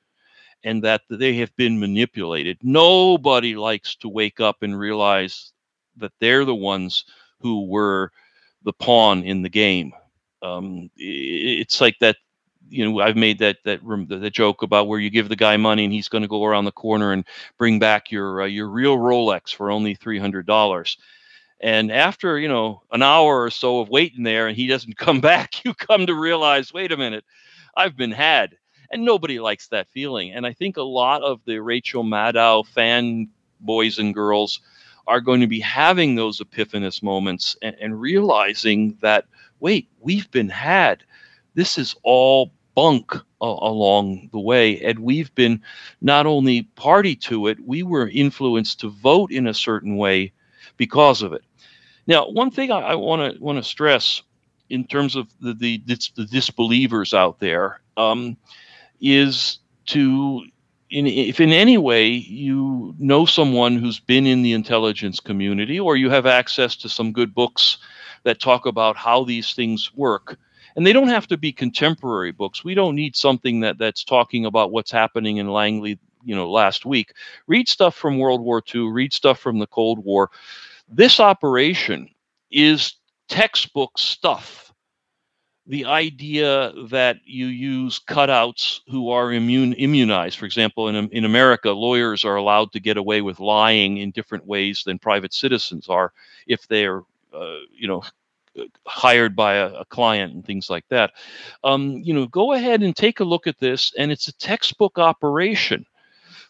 [0.64, 2.58] and that they have been manipulated.
[2.62, 5.54] Nobody likes to wake up and realize
[5.98, 7.06] that they're the ones
[7.42, 8.12] who were
[8.64, 9.94] the pawn in the game.
[10.42, 12.18] Um, it's like that.
[12.70, 15.84] You know, I've made that that the joke about where you give the guy money
[15.84, 17.26] and he's going to go around the corner and
[17.58, 20.98] bring back your uh, your real Rolex for only three hundred dollars.
[21.60, 25.22] And after you know an hour or so of waiting there, and he doesn't come
[25.22, 27.26] back, you come to realize, wait a minute,
[27.76, 28.58] I've been had
[28.92, 30.32] and nobody likes that feeling.
[30.32, 34.62] And I think a lot of the Rachel Maddow fan boys and girls
[35.08, 39.26] are going to be having those epiphanous moments and, and realizing that,
[39.60, 41.04] wait, we've been had.
[41.54, 44.80] This is all bunk uh, along the way.
[44.82, 45.64] And we've been
[46.00, 50.32] not only party to it, we were influenced to vote in a certain way
[50.78, 51.42] because of it.
[52.06, 54.22] Now, one thing I want to want to stress
[54.70, 55.82] in terms of the, the,
[56.16, 58.38] the disbelievers out there um,
[59.02, 60.44] is to
[60.92, 65.98] in, if in any way you know someone who's been in the intelligence community or
[65.98, 67.80] you have access to some good books
[68.24, 70.38] that talk about how these things work
[70.78, 72.64] and they don't have to be contemporary books.
[72.64, 76.86] We don't need something that that's talking about what's happening in langley you know last
[76.86, 77.14] week.
[77.48, 80.30] Read stuff from world war ii read stuff from the cold war.
[80.88, 82.10] This operation
[82.52, 82.94] is
[83.28, 84.72] textbook stuff.
[85.66, 90.38] The idea that you use cutouts who are immune immunized.
[90.38, 94.46] For example, in, in America, lawyers are allowed to get away with lying in different
[94.46, 96.14] ways than private citizens are
[96.46, 97.02] if they're,
[97.34, 98.02] uh, you know,
[98.86, 101.12] hired by a, a, client and things like that.
[101.64, 104.98] Um, you know, go ahead and take a look at this, and it's a textbook
[104.98, 105.86] operation.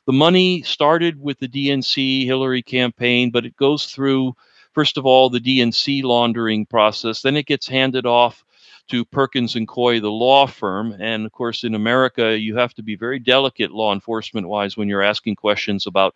[0.06, 4.36] The money started with the DNC Hillary campaign, but it goes through,
[4.74, 7.22] first of all, the DNC laundering process.
[7.22, 8.46] Then it gets handed off
[8.88, 10.96] to Perkins and Coie, the law firm.
[11.00, 14.88] And of course, in America, you have to be very delicate law enforcement wise when
[14.88, 16.16] you're asking questions about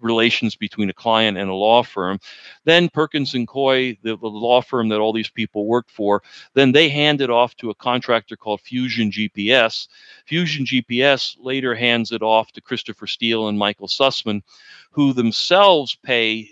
[0.00, 2.18] relations between a client and a law firm.
[2.64, 6.22] Then Perkins and Coie, the, the, law firm that all these people worked for,
[6.54, 9.88] then they hand it off to a contractor called Fusion GPS.
[10.26, 14.42] Fusion GPS later hands it off to Christopher Steele and Michael Sussmann,
[14.90, 16.50] who themselves pay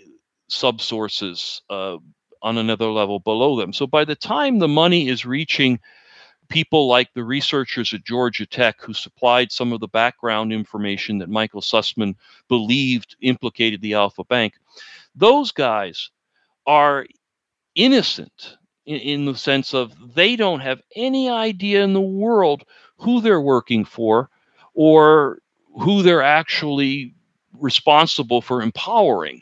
[0.49, 1.97] subsources, uh,
[2.45, 3.73] on another level below them.
[3.73, 5.79] So by the time the money is reaching
[6.49, 11.29] people like the researchers at Georgia Tech who supplied some of the background information that
[11.29, 12.15] Michael Sussmann
[12.47, 14.53] believed implicated the Alfa Bank,
[15.15, 16.09] those guys
[16.65, 17.05] are
[17.75, 22.63] innocent in, in, the sense of they don't have any idea in the world
[22.97, 24.29] who they're working for
[24.73, 25.39] or
[25.81, 27.13] who they're actually
[27.59, 29.41] responsible for empowering.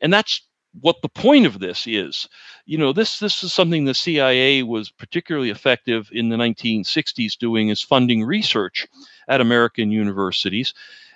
[0.00, 0.42] And that's
[0.80, 2.28] what the point of this is.
[2.66, 7.68] You know, this this is something the CIA was particularly effective in the 1960s doing
[7.68, 8.86] is funding research
[9.28, 10.74] at American universities.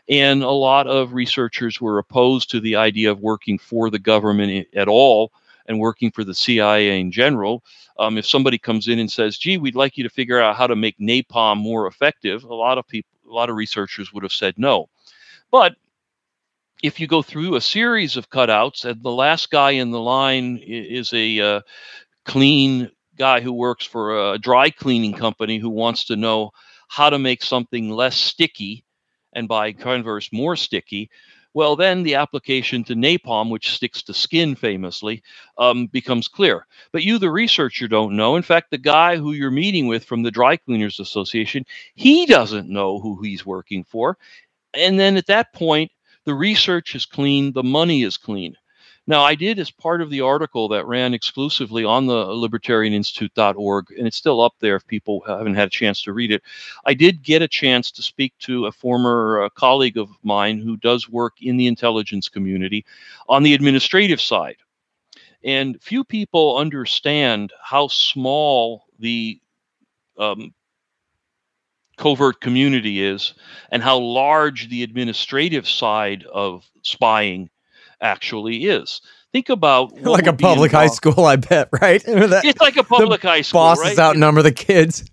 [0.09, 4.67] And a lot of researchers were opposed to the idea of working for the government
[4.75, 5.33] at all
[5.67, 7.63] and working for the CIA in general.
[7.99, 10.67] Um, if somebody comes in and says, "Gee, we'd like you to figure out how
[10.67, 14.33] to make napalm more effective," a lot of people, a lot of researchers would have
[14.33, 14.89] said no.
[15.51, 15.77] But
[16.83, 20.59] if you go through a series of cutouts, and the last guy in the line
[20.63, 21.61] is a uh,
[22.25, 26.51] clean guy who works for a dry cleaning company who wants to know
[26.89, 28.85] how to make something less sticky
[29.35, 31.11] and by converse more sticky.
[31.53, 35.23] Well then the application to napalm which sticks to skin famously
[35.59, 36.67] um, becomes clear.
[36.93, 38.37] But you the researcher don't know.
[38.37, 42.71] In fact the guy who you're meeting with from the dry cleaners association he doesn't
[42.71, 44.17] know who he's working for.
[44.73, 45.91] And then at that point
[46.25, 48.57] the research is clean, the money is clean.
[49.07, 54.07] Now, I did as part of the article that ran exclusively on the libertarianinstitute.org, and
[54.07, 56.43] it's still up there if people haven't had a chance to read it.
[56.85, 60.77] I did get a chance to speak to a former uh, colleague of mine who
[60.77, 62.85] does work in the intelligence community
[63.29, 64.59] on the administrative side.
[65.43, 69.41] And few people understand how small the
[70.19, 70.55] um,
[72.01, 73.35] covert community is
[73.71, 77.51] and how large the administrative side of spying
[78.01, 79.03] actually is.
[79.33, 82.03] Think about like a public high school, I bet, right?
[82.07, 83.61] it's like a public high school.
[83.61, 83.99] Bosses right?
[83.99, 85.05] outnumber the kids.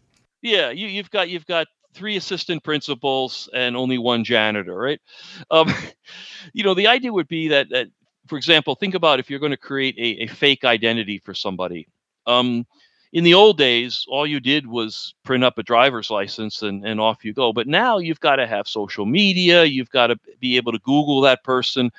[0.41, 5.01] Yeah, you, you've got you've got three assistant principals and only one janitor, right?
[5.51, 5.73] Um,
[6.53, 7.87] you know, the idea would be that, that,
[8.27, 11.87] for example, think about if you're going to create a, a fake identity for somebody.
[12.25, 12.65] Um,
[13.13, 16.99] in the old days, all you did was print up a driver's license and, and
[16.99, 17.53] off you go.
[17.53, 21.21] But now you've got to have social media, you've got to be able to Google
[21.21, 21.91] that person.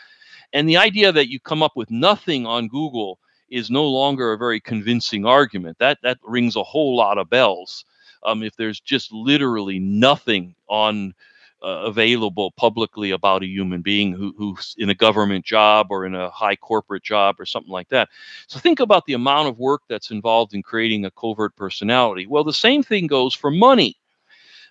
[0.53, 3.19] And the idea that you come up with nothing on Google
[3.51, 5.79] is no longer a very convincing argument.
[5.79, 7.85] That that rings a whole lot of bells.
[8.25, 11.15] Um, if there's just literally nothing on
[11.63, 16.15] uh, available publicly about a human being who, who's in a government job or in
[16.15, 18.09] a high corporate job or something like that.
[18.47, 22.27] So think about the amount of work that's involved in creating a covert personality.
[22.27, 23.97] Well, the same thing goes for money.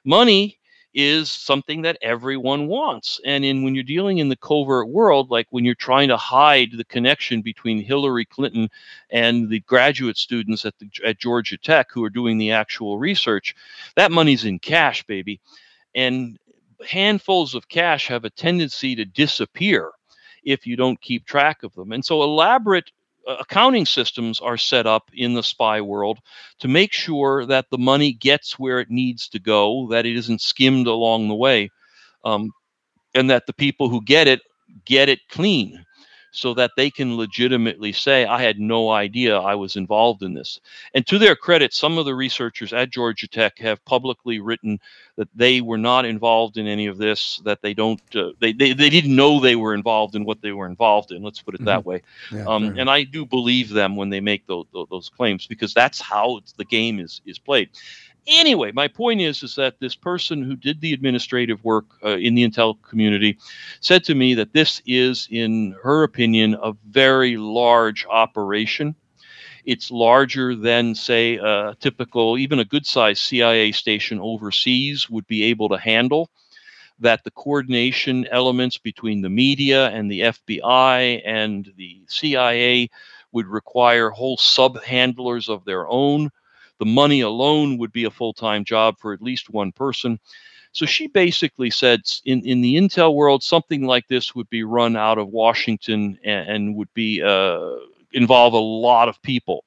[0.06, 0.58] Money
[0.94, 3.22] is something that everyone wants.
[3.24, 6.72] And in when you're dealing in the covert world, like when you're trying to hide
[6.76, 8.70] the connection between Hillary Clinton
[9.12, 13.54] and the graduate students at the at Georgia Tech who are doing the actual research,
[13.96, 15.40] that money's in cash, baby.
[15.94, 16.40] And
[16.86, 19.92] handfuls of cash have a tendency to disappear
[20.44, 21.92] if you don't keep track of them.
[21.92, 22.92] And so elaborate
[23.28, 26.20] uh, accounting systems are set up in the spy world
[26.60, 30.42] to make sure that the money gets where it needs to go, that it isn't
[30.42, 31.70] skimmed along the way,
[32.24, 32.52] um,
[33.14, 34.42] and that the people who get it
[34.86, 35.84] get it clean
[36.38, 40.60] so that they can legitimately say, I had no idea I was involved in this.
[40.94, 44.80] And to their credit, some of the researchers at Georgia Tech have publicly written
[45.16, 48.74] that they were not involved in any of this, that they don't, uh, they, they,
[48.74, 51.24] they didn't know they were involved in what they were involved in.
[51.24, 51.66] Let's put it mm-hmm.
[51.66, 52.04] that way.
[52.32, 56.00] Yeah, um, and I do believe them when they make those, those claims because that's
[56.00, 57.70] how the game is, is played
[58.28, 62.36] anyway, my point is is that this person who did the administrative work uh, in
[62.36, 63.38] the intel community
[63.80, 68.96] said to me that this is, in her opinion, a very large operation.
[69.66, 75.70] It's larger than, say, a typical, even a good-sized CIA station overseas would be able
[75.70, 76.30] to handle.
[77.00, 82.90] That the coordination elements between the media and the FBI and the CIA
[83.34, 86.32] would require whole sub handlers of their own
[86.80, 90.20] the money alone would be a full time job for at least one person.
[90.72, 94.96] So she basically said in, in the Intel world, something like this would be run
[94.96, 97.78] out of Washington and, and would be uh,
[98.12, 99.64] involve a lot of people.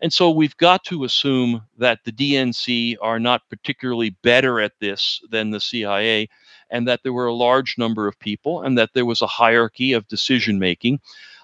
[0.00, 5.20] And so we've got to assume that the DNC are not particularly better at this
[5.30, 6.28] than the CIA,
[6.70, 9.92] and that there were a large number of people, and that there was a hierarchy
[9.92, 11.00] of decision making.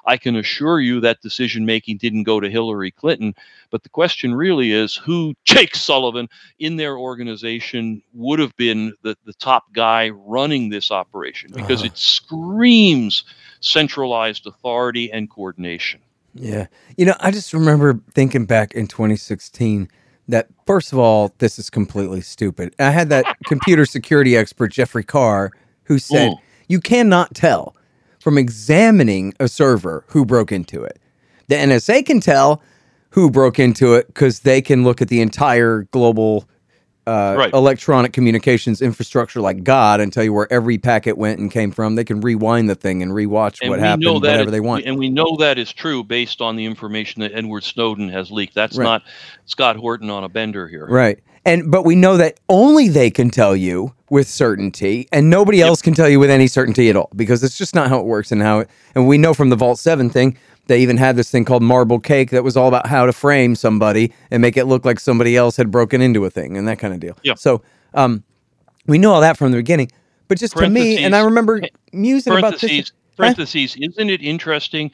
[0.06, 3.34] I can assure you that decision making didn't go to Hillary Clinton.
[3.70, 9.16] But the question really is who Jake Sullivan in their organization would have been the,
[9.24, 11.90] the top guy running this operation because uh-huh.
[11.92, 13.24] it screams
[13.60, 16.00] centralized authority and coordination.
[16.34, 16.66] Yeah.
[16.96, 19.88] You know, I just remember thinking back in 2016
[20.28, 22.74] that, first of all, this is completely stupid.
[22.78, 25.50] I had that computer security expert, Jeffrey Carr,
[25.84, 26.32] who said.
[26.68, 27.76] You cannot tell
[28.20, 30.98] from examining a server who broke into it.
[31.48, 32.62] The NSA can tell
[33.10, 36.48] who broke into it because they can look at the entire global
[37.06, 37.52] uh, right.
[37.52, 41.94] electronic communications infrastructure like God and tell you where every packet went and came from.
[41.94, 44.84] They can rewind the thing and rewatch and what happened, whatever they want.
[44.86, 48.54] And we know that is true based on the information that Edward Snowden has leaked.
[48.54, 48.84] That's right.
[48.84, 49.02] not
[49.46, 50.86] Scott Horton on a bender here.
[50.86, 51.22] Right.
[51.46, 55.82] And but we know that only they can tell you with certainty, and nobody else
[55.82, 58.32] can tell you with any certainty at all because it's just not how it works
[58.32, 58.70] and how it.
[58.94, 62.00] And we know from the Vault Seven thing, they even had this thing called Marble
[62.00, 65.36] Cake that was all about how to frame somebody and make it look like somebody
[65.36, 67.16] else had broken into a thing and that kind of deal.
[67.22, 67.34] Yeah.
[67.34, 67.62] So
[67.94, 68.24] um,
[68.86, 69.90] we know all that from the beginning.
[70.28, 71.60] But just to me, and I remember
[71.92, 72.92] musing about this.
[73.16, 74.90] Parentheses, isn't it interesting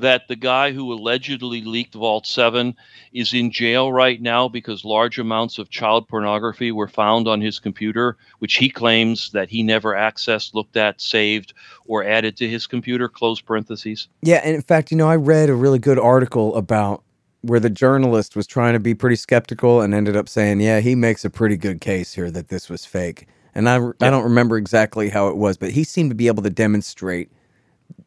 [0.00, 2.74] that the guy who allegedly leaked Vault 7
[3.12, 7.58] is in jail right now because large amounts of child pornography were found on his
[7.58, 11.54] computer, which he claims that he never accessed, looked at, saved,
[11.86, 14.08] or added to his computer, close parentheses.
[14.22, 17.02] Yeah, and in fact, you know, I read a really good article about
[17.42, 20.94] where the journalist was trying to be pretty skeptical and ended up saying, yeah, he
[20.94, 23.26] makes a pretty good case here that this was fake.
[23.54, 23.92] And I, yeah.
[24.02, 27.30] I don't remember exactly how it was, but he seemed to be able to demonstrate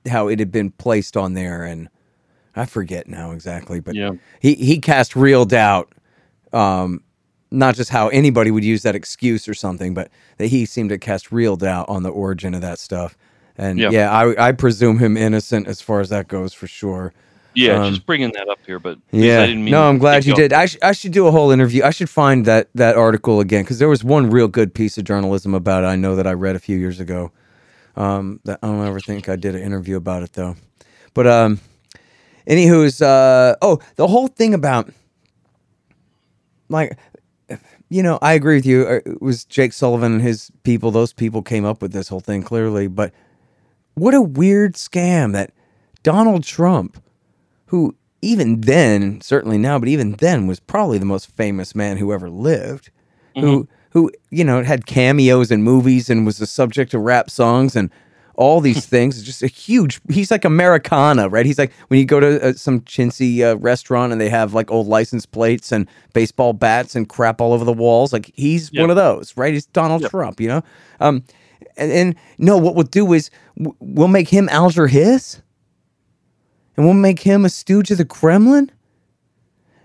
[0.08, 1.90] how it had been placed on there, and
[2.56, 4.12] I forget now exactly, but yeah.
[4.40, 5.94] he he cast real doubt.
[6.54, 7.04] Um,
[7.52, 10.98] not just how anybody would use that excuse or something, but that he seemed to
[10.98, 13.18] cast real doubt on the origin of that stuff.
[13.58, 17.14] And yeah, yeah I, I presume him innocent as far as that goes for sure.
[17.54, 20.54] Yeah, um, just bringing that up here, but yeah, no, I'm glad you did.
[20.54, 21.84] I, sh- I should do a whole interview.
[21.84, 25.04] I should find that that article again because there was one real good piece of
[25.04, 25.88] journalism about it.
[25.88, 27.32] I know that I read a few years ago.
[27.96, 30.56] Um, that, I don't ever think I did an interview about it though.
[31.14, 31.60] But um,
[32.48, 34.90] anywho's uh, oh, the whole thing about
[36.70, 36.98] like
[37.92, 38.88] you know, I agree with you.
[38.88, 40.92] Uh, it was Jake Sullivan and his people.
[40.92, 42.88] Those people came up with this whole thing clearly.
[42.88, 43.14] But
[43.96, 45.52] what a weird scam that
[46.02, 47.04] Donald Trump,
[47.66, 52.14] who even then, certainly now, but even then was probably the most famous man who
[52.14, 52.92] ever lived,
[53.36, 53.46] mm-hmm.
[53.46, 57.76] who who you know had cameos in movies and was the subject of rap songs
[57.76, 57.90] and
[58.36, 59.22] all these things.
[59.24, 60.02] Just a huge.
[60.10, 61.46] He's like Americana, right?
[61.46, 64.72] He's like when you go to uh, some chintzy uh, restaurant and they have like
[64.72, 68.12] old license plates and baseball bats and crap all over the walls.
[68.12, 68.82] Like he's yep.
[68.82, 69.54] one of those, right?
[69.54, 70.12] He's Donald yep.
[70.12, 70.64] Trump, you know.
[71.00, 71.24] Um,
[71.78, 73.30] and, and, no, what we'll do is
[73.80, 75.42] we'll make him Alger Hiss,
[76.76, 78.72] and we'll make him a stooge of the Kremlin.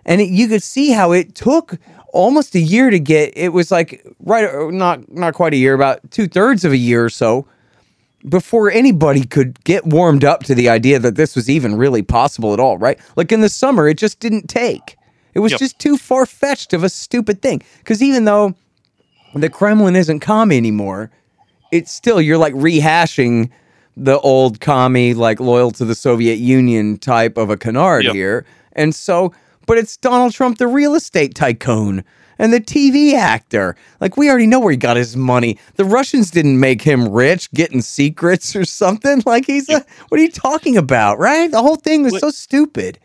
[0.05, 1.77] And it, you could see how it took
[2.17, 3.33] almost a year to get.
[3.37, 6.77] It was like right, uh, not not quite a year, about two thirds of a
[6.77, 7.47] year or so
[8.29, 12.53] before anybody could get warmed up to the idea that this was even really possible
[12.53, 12.79] at all.
[12.79, 12.99] Right?
[13.15, 14.97] Like in the summer, it just didn't take.
[15.35, 15.61] It was yep.
[15.61, 17.63] just too far fetched of a stupid thing.
[17.79, 18.55] Because even though
[19.35, 21.11] the Kremlin isn't commie anymore,
[21.71, 23.51] it's still you're like rehashing
[23.97, 28.15] the old commie, like loyal to the Soviet Union type of a canard Yep.
[28.15, 28.47] here.
[28.73, 29.33] And so,
[29.67, 32.05] but it's Donald Trump, the real estate tycoon
[32.39, 33.77] and the TV actor.
[34.01, 35.59] Like, we already know where he got his money.
[35.77, 39.23] The Russians didn't make him rich getting secrets or something.
[39.27, 41.51] Like, he's a, what are you talking about, right?
[41.51, 42.99] The whole thing was so stupid.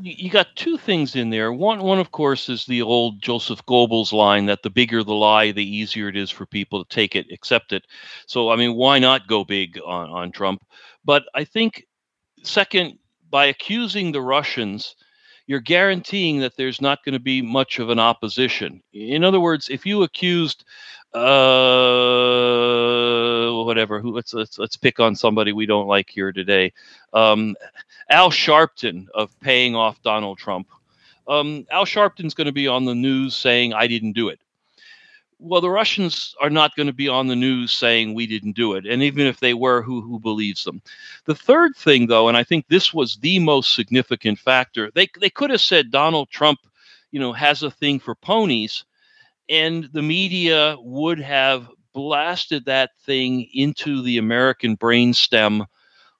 [0.00, 1.52] you you got two things in there.
[1.52, 5.52] One, one of course, is the old Joseph Goebbels line that the bigger the lie,
[5.52, 7.86] the easier it is for people to take it, accept it.
[8.26, 10.62] So, I mean, why not go big on, on Trump?
[11.04, 11.84] But I think,
[12.42, 12.98] second,
[13.30, 14.94] by accusing the Russians,
[15.46, 18.82] you're guaranteeing that there's not going to be much of an opposition.
[18.92, 20.64] In other words, if you accused,
[21.14, 21.20] uh,
[23.64, 26.72] whatever, who let's let's let's pick on somebody we don't like here today,
[27.12, 27.54] um,
[28.10, 30.68] Al Sharpton of paying off Donald Trump.
[31.28, 34.40] Um, Al Sharpton's going to be on the news saying I didn't do it.
[35.38, 38.72] Well, the Russians are not going to be on the news saying we didn't do
[38.74, 40.80] it, and even if they were, who who believes them?
[41.26, 45.28] The third thing, though, and I think this was the most significant factor, they they
[45.28, 46.60] could have said Donald Trump,
[47.12, 48.84] you know, has a thing for ponies,
[49.50, 55.66] and the media would have blasted that thing into the American brainstem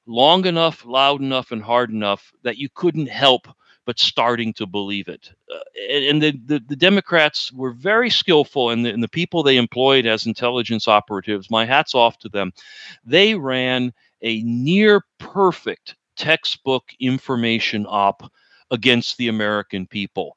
[0.07, 3.49] long enough, loud enough, and hard enough that you couldn't help
[3.87, 5.32] but starting to believe it.
[5.51, 5.59] Uh,
[5.91, 10.05] and the, the, the Democrats were very skillful, and the, and the people they employed
[10.05, 12.53] as intelligence operatives, my hat's off to them.
[13.05, 18.30] They ran a near perfect textbook information op
[18.70, 20.37] against the American people.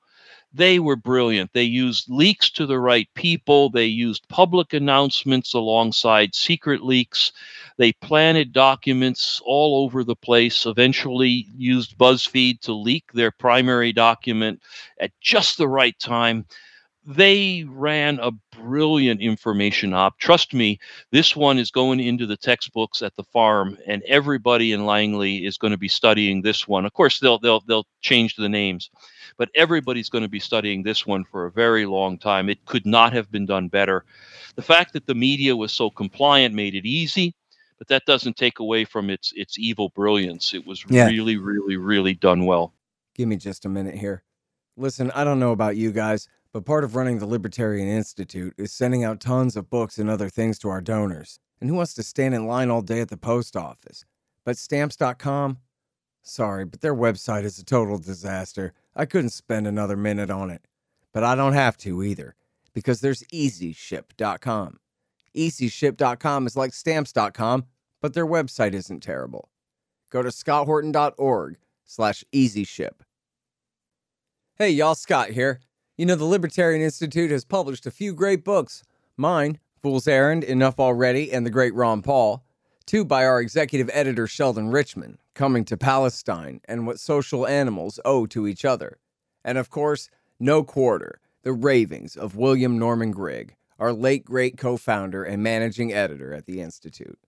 [0.54, 1.54] They were brilliant.
[1.54, 3.70] They used leaks to the right people.
[3.70, 7.32] They used public announcements alongside secret leaks.
[7.78, 14.62] They planted documents all over the place, eventually used BuzzFeed to leak their primary document
[15.00, 16.46] at just the right time.
[17.06, 20.20] They ran a brilliant information op.
[20.20, 20.80] Trust me,
[21.12, 25.58] this one is going into the textbooks at the farm, and everybody in Langley is
[25.58, 26.86] going to be studying this one.
[26.86, 28.90] Of course, they'll they'll they'll change the names,
[29.38, 32.50] but everybody's going to be studying this one for a very long time.
[32.50, 34.04] It could not have been done better.
[34.56, 37.34] The fact that the media was so compliant made it easy,
[37.78, 40.54] but that doesn't take away from its its evil brilliance.
[40.54, 41.06] It was Yeah.
[41.06, 42.74] really, really, really done well.
[43.16, 44.24] Give me just a minute here.
[44.76, 48.72] Listen, I don't know about you guys, but part of running the Libertarian Institute is
[48.72, 51.40] sending out tons of books and other things to our donors.
[51.62, 54.06] And who wants to stand in line all day at the post office?
[54.46, 55.58] But stamps.com?
[56.22, 58.74] Sorry, but their website is a total disaster.
[58.96, 60.66] I couldn't spend another minute on it.
[61.14, 62.36] But I don't have to either,
[62.74, 64.80] because there's easyship.com.
[65.36, 67.66] Easyship.com is like stamps.com,
[68.02, 69.50] but their website isn't terrible.
[70.10, 73.02] Go to scotthorton.org slash easyship.
[74.56, 75.62] Hey, y'all, Scott here.
[76.00, 78.84] You know, the Libertarian Institute has published a few great books.
[79.18, 82.42] Mine, Fool's Errand, Enough Already, and The Great Ron Paul.
[82.86, 88.26] Two by our executive editor, Sheldon Richman, Coming to Palestine and What Social Animals Owe
[88.28, 88.98] to Each Other.
[89.44, 94.78] And of course, No Quarter, The Ravings of William Norman Grigg, our late great co
[94.78, 97.20] founder and managing editor at the Institute.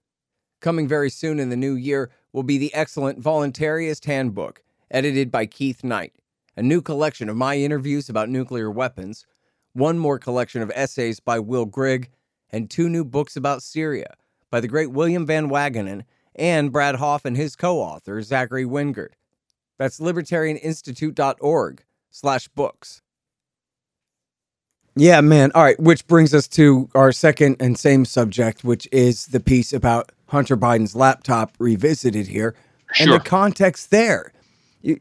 [0.62, 5.46] Coming very soon in the new year will be the excellent Voluntarist Handbook, edited by
[5.46, 6.14] Keith Knight,
[6.56, 9.26] a new collection of my interviews about nuclear weapons,
[9.74, 12.10] one more collection of essays by Will Grigg,
[12.50, 14.16] and two new books about Syria
[14.50, 16.04] by the great William Van Wagenen
[16.36, 19.14] and Brad Hoff and his co-author Zachary Wingard.
[19.78, 23.02] That's libertarianinstitute.org slash books.
[24.96, 25.52] Yeah, man.
[25.56, 29.72] All right, which brings us to our second and same subject, which is the piece
[29.72, 32.56] about Hunter Biden's laptop revisited here
[33.00, 34.34] and the context there.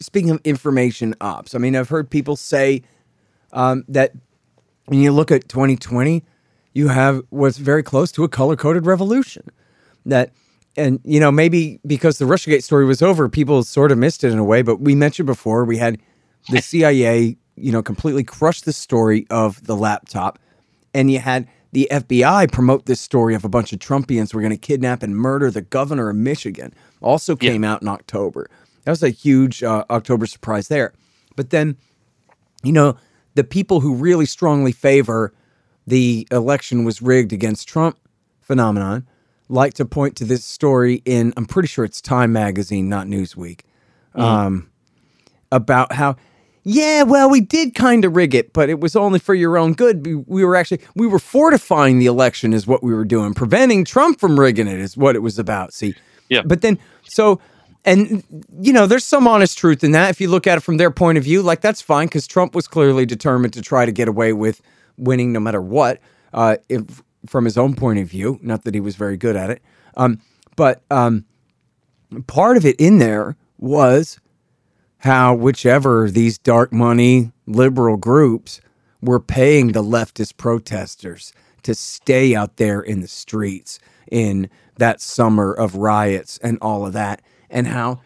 [0.01, 2.83] Speaking of information ops, I mean, I've heard people say
[3.53, 4.13] um, that
[4.87, 6.23] when you look at 2020,
[6.75, 9.45] you have what's very close to a color coded revolution.
[10.07, 10.33] That,
[10.77, 14.33] and you know, maybe because the Russiagate story was over, people sort of missed it
[14.33, 14.63] in a way.
[14.63, 15.99] But we mentioned before we had
[16.51, 20.39] the CIA, you know, completely crush the story of the laptop,
[20.95, 24.51] and you had the FBI promote this story of a bunch of Trumpians were going
[24.51, 26.75] to kidnap and murder the governor of Michigan.
[27.01, 27.51] Also Yeah.
[27.53, 28.49] came out in October.
[28.85, 30.93] That was a huge uh, October surprise there.
[31.37, 31.77] But then
[32.63, 32.97] you know,
[33.35, 35.33] the people who really strongly favor
[35.87, 37.99] the election was rigged against Trump
[38.41, 39.07] phenomenon
[39.49, 43.63] like to point to this story in, I'm pretty sure it's Time Magazine, not Newsweek,
[44.15, 44.71] um,
[45.51, 46.15] about how,
[46.63, 49.73] yeah, well, we did kind of rig it, but it was only for your own
[49.73, 50.07] good.
[50.07, 53.35] We, we were actually, we were fortifying the election, is what we were doing.
[53.35, 55.73] Preventing Trump from rigging it is what it was about.
[55.73, 55.95] See,
[56.29, 56.43] Yeah.
[56.45, 57.41] but then, so,
[57.85, 58.23] and
[58.61, 60.11] you know, there's some honest truth in that.
[60.11, 62.55] If you look at it from their point of view, like that's fine because Trump
[62.55, 64.61] was clearly determined to try to get away with
[64.97, 66.01] winning no matter what.
[66.33, 69.51] Uh, if, from his own point of view, not that he was very good at
[69.51, 69.63] it.
[69.97, 70.21] Um,
[70.57, 71.25] but um,
[72.27, 74.21] part of it in there was
[74.99, 78.61] how whichever these dark money liberal groups
[79.01, 83.79] were paying the leftist protesters to stay out there in the streets
[84.11, 88.01] in that summer of riots and all of that and how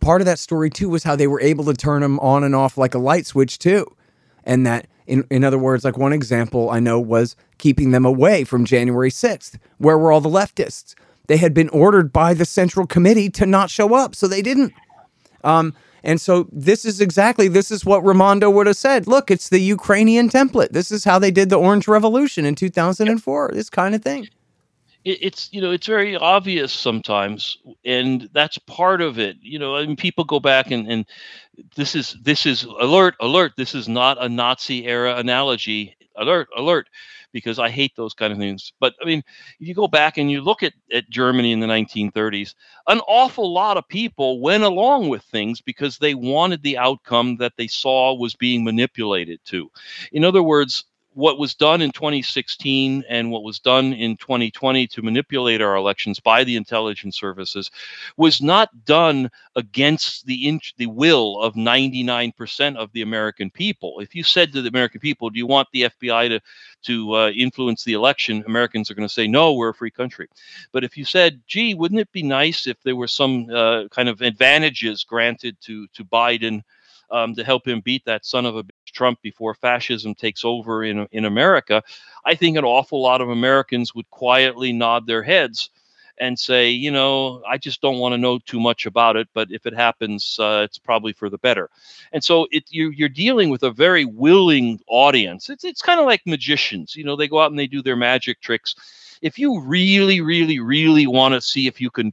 [0.00, 2.54] part of that story too was how they were able to turn them on and
[2.54, 3.86] off like a light switch too
[4.44, 8.44] and that in, in other words like one example i know was keeping them away
[8.44, 10.94] from january 6th where were all the leftists
[11.26, 14.72] they had been ordered by the central committee to not show up so they didn't
[15.42, 19.06] um, and so this is exactly this is what Raimondo would have said.
[19.06, 20.70] Look, it's the Ukrainian template.
[20.72, 23.50] This is how they did the Orange Revolution in 2004.
[23.52, 24.28] This kind of thing.
[25.04, 29.36] It's you know it's very obvious sometimes, and that's part of it.
[29.40, 31.06] You know, I mean, people go back and and
[31.74, 33.52] this is this is alert alert.
[33.56, 35.96] This is not a Nazi era analogy.
[36.16, 36.88] Alert alert
[37.32, 38.72] because I hate those kind of things.
[38.78, 39.22] But I mean,
[39.58, 42.54] if you go back and you look at, at Germany in the 1930s,
[42.88, 47.52] an awful lot of people went along with things because they wanted the outcome that
[47.56, 49.70] they saw was being manipulated to.
[50.12, 50.84] In other words,
[51.14, 56.20] what was done in 2016 and what was done in 2020 to manipulate our elections
[56.20, 57.70] by the intelligence services
[58.16, 64.00] was not done against the the will of 99% of the American people.
[64.00, 66.40] If you said to the American people, "Do you want the FBI to
[66.84, 70.28] to uh, influence the election?" Americans are going to say, "No, we're a free country."
[70.72, 74.08] But if you said, "Gee, wouldn't it be nice if there were some uh, kind
[74.08, 76.62] of advantages granted to to Biden?"
[77.10, 81.06] um, to help him beat that son of a Trump before fascism takes over in
[81.12, 81.82] in America,
[82.24, 85.70] I think an awful lot of Americans would quietly nod their heads
[86.20, 89.50] and say, you know, I just don't want to know too much about it, but
[89.50, 91.70] if it happens, uh, it's probably for the better.
[92.12, 95.48] And so it, you, you're dealing with a very willing audience.
[95.48, 97.96] It's it's kind of like magicians, you know, they go out and they do their
[97.96, 98.74] magic tricks.
[99.22, 102.12] If you really, really, really want to see if you can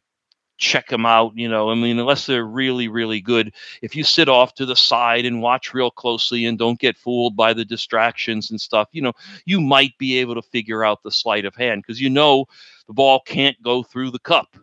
[0.58, 1.34] check them out.
[1.36, 4.76] You know, I mean, unless they're really, really good, if you sit off to the
[4.76, 9.02] side and watch real closely and don't get fooled by the distractions and stuff, you
[9.02, 9.14] know,
[9.46, 12.46] you might be able to figure out the sleight of hand because you know
[12.88, 14.56] the ball can't go through the cup.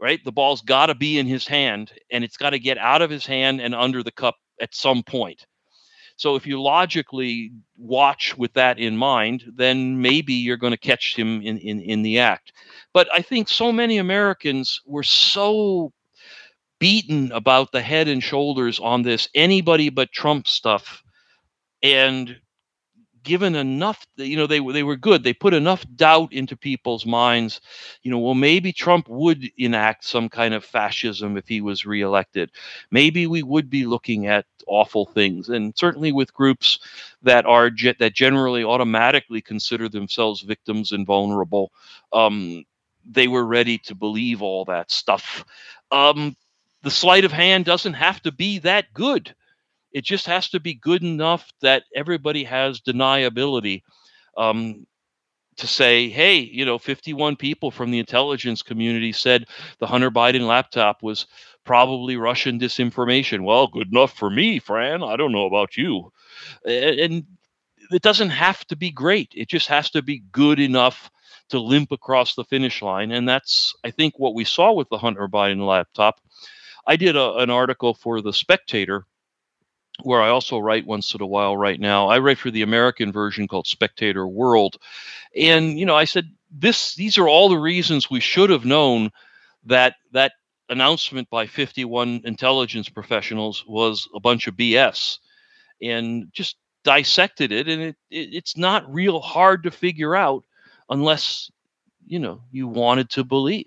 [0.00, 3.02] Right, the ball's got to be in his hand, and it's got to get out
[3.02, 5.46] of his hand and under the cup at some point.
[6.22, 11.16] So if you logically watch with that in mind, then maybe you're going to catch
[11.16, 12.52] him in, in, in the act.
[12.92, 15.92] But I think so many Americans were so
[16.78, 21.02] beaten about the head and shoulders on this anybody but Trump stuff.
[21.82, 22.36] And
[23.22, 25.24] given enough you know they were they were good.
[25.24, 27.60] They put enough doubt into people's minds
[28.02, 32.50] you know well maybe trump would enact some kind of fascism if he was reelected.
[32.90, 35.48] Maybe we would be looking at awful things.
[35.48, 36.78] And certainly with groups
[37.22, 41.72] that are ge- that generally automatically consider themselves victims and vulnerable
[42.12, 42.64] um,
[43.04, 45.44] they were ready to believe all that stuff.
[45.90, 46.36] Um,
[46.82, 49.34] the sleight of hand doesn't have to be that good
[49.92, 53.82] it just has to be good enough that everybody has deniability
[54.36, 54.86] um,
[55.56, 59.46] to say, hey, you know, 51 people from the intelligence community said
[59.78, 61.26] the Hunter Biden laptop was
[61.64, 63.44] probably Russian disinformation.
[63.44, 65.02] Well, good enough for me, Fran.
[65.02, 66.10] I don't know about you.
[66.64, 67.24] And
[67.90, 71.10] it doesn't have to be great, it just has to be good enough
[71.50, 73.12] to limp across the finish line.
[73.12, 76.20] And that's, I think, what we saw with the Hunter Biden laptop.
[76.86, 79.06] I did a, an article for The Spectator
[80.04, 82.08] where I also write once in a while right now.
[82.08, 84.76] I write for the American version called Spectator World.
[85.36, 89.10] And you know, I said this these are all the reasons we should have known
[89.64, 90.32] that that
[90.68, 95.18] announcement by 51 intelligence professionals was a bunch of BS
[95.80, 100.44] and just dissected it and it, it it's not real hard to figure out
[100.90, 101.50] unless
[102.06, 103.66] you know you wanted to believe.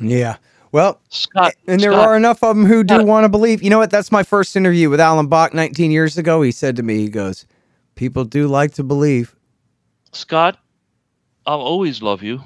[0.00, 0.36] Yeah.
[0.70, 3.62] Well, Scott, and there Scott, are enough of them who do want to believe.
[3.62, 3.90] You know what?
[3.90, 6.42] That's my first interview with Alan Bock 19 years ago.
[6.42, 7.46] He said to me, he goes,
[7.94, 9.34] People do like to believe.
[10.12, 10.58] Scott,
[11.46, 12.42] I'll always love you.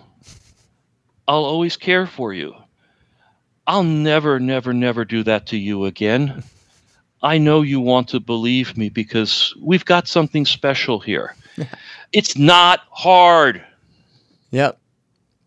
[1.29, 2.55] I'll always care for you.
[3.67, 6.43] I'll never, never, never do that to you again.
[7.23, 11.37] I know you want to believe me because we've got something special here.
[12.13, 13.65] it's not hard.
[14.51, 14.81] Yep.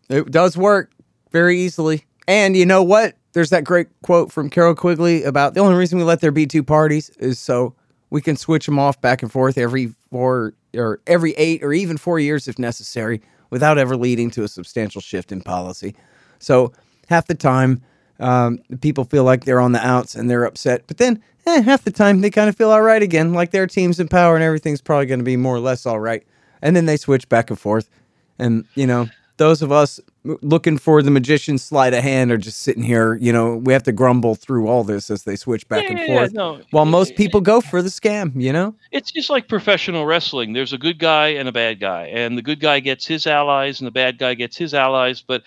[0.08, 0.90] It does work
[1.30, 2.05] very easily.
[2.28, 3.14] And you know what?
[3.32, 6.46] There's that great quote from Carroll Quigley about the only reason we let there be
[6.46, 7.74] two parties is so
[8.10, 11.96] we can switch them off back and forth every four or every eight or even
[11.96, 13.20] four years if necessary
[13.50, 15.94] without ever leading to a substantial shift in policy.
[16.38, 16.72] So
[17.08, 17.82] half the time,
[18.18, 20.84] um, people feel like they're on the outs and they're upset.
[20.86, 23.66] But then eh, half the time, they kind of feel all right again, like their
[23.66, 26.26] team's in power and everything's probably going to be more or less all right.
[26.62, 27.90] And then they switch back and forth.
[28.38, 30.00] And, you know, those of us
[30.42, 33.14] looking for the magician's sleight of hand or just sitting here.
[33.16, 35.98] You know, we have to grumble through all this as they switch back Yeah, and
[35.98, 36.30] yeah, forth.
[36.32, 38.74] yeah, no, While most people go for the scam, you know?
[38.92, 40.52] It's just like professional wrestling.
[40.52, 43.80] There's a good guy and a bad guy, and the good guy gets his allies,
[43.80, 45.22] and the bad guy gets his allies.
[45.22, 45.42] But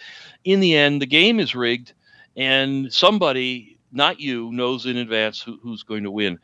[0.46, 1.94] in the end, the game is rigged,
[2.38, 6.40] and somebody, not you, knows in advance who, who's going to win.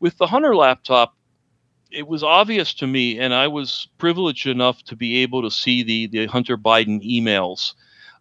[0.00, 1.14] With the Hunter laptop,
[1.90, 5.82] it was obvious to me, and I was privileged enough to be able to see
[5.82, 7.74] the the Hunter Biden emails.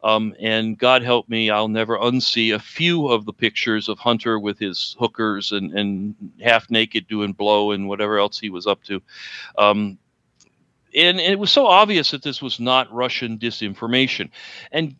[0.03, 4.39] Um, and God help me, I'll never unsee a few of the pictures of Hunter
[4.39, 8.84] with his hookers and, and half naked doing blow and whatever else he was up
[8.84, 9.01] to.
[9.57, 9.97] Um,
[10.95, 14.29] and, and it was so obvious that this was not Russian disinformation.
[14.71, 14.95] And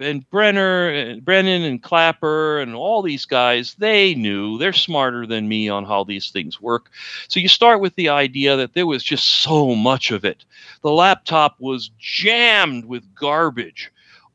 [0.00, 5.48] and Brenner, and Brennan, and Clapper, and all these guys, they knew they're smarter than
[5.48, 6.90] me on how these things work.
[7.28, 10.44] So you start with the idea that there was just so much of it.
[10.82, 13.90] The laptop was jammed with garbage,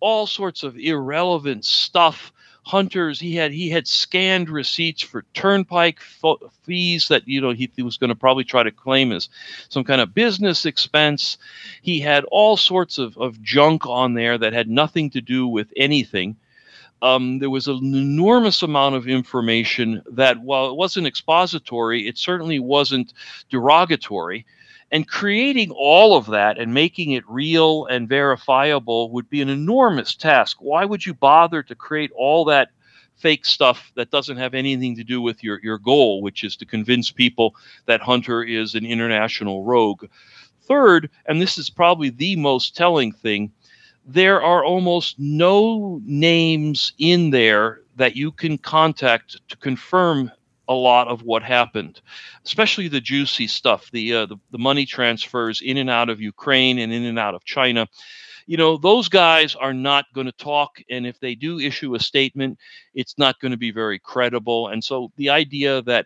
[0.06, 2.32] all sorts of irrelevant stuff.
[2.62, 7.72] Hunters, he had he had scanned receipts for turnpike fo- fees that you know he,
[7.76, 9.30] he was going to probably try to claim as
[9.70, 11.40] some kind of business expense.
[11.82, 15.74] He had all sorts of, of junk on there that had nothing to do with
[15.76, 16.36] anything.
[17.02, 22.60] Um, there was an enormous amount of information that, while it wasn't expository, it certainly
[22.60, 23.14] wasn't
[23.50, 24.46] derogatory.
[24.96, 30.16] And creating all of that and making it real and verifiable would be an enormous
[30.16, 30.56] task.
[30.62, 32.70] Why would you bother to create all that
[33.18, 36.66] fake stuff that doesn't have anything to do with your, your goal, which is to
[36.66, 40.06] convince people that Hunter is an international rogue?
[40.62, 43.52] Third, and this is probably the most telling thing,
[44.06, 50.32] there are almost no names in there that you can contact to confirm
[50.68, 52.02] a lot of what happened,
[52.46, 56.80] especially the juicy stuff, the, uh, the the money transfers in and out of Ukraine
[56.80, 57.88] and in and out of China.
[58.48, 62.00] You know, those guys are not going to talk, and if they do issue a
[62.00, 62.60] statement,
[62.94, 64.68] it's not going to be very credible.
[64.68, 66.06] And so the idea that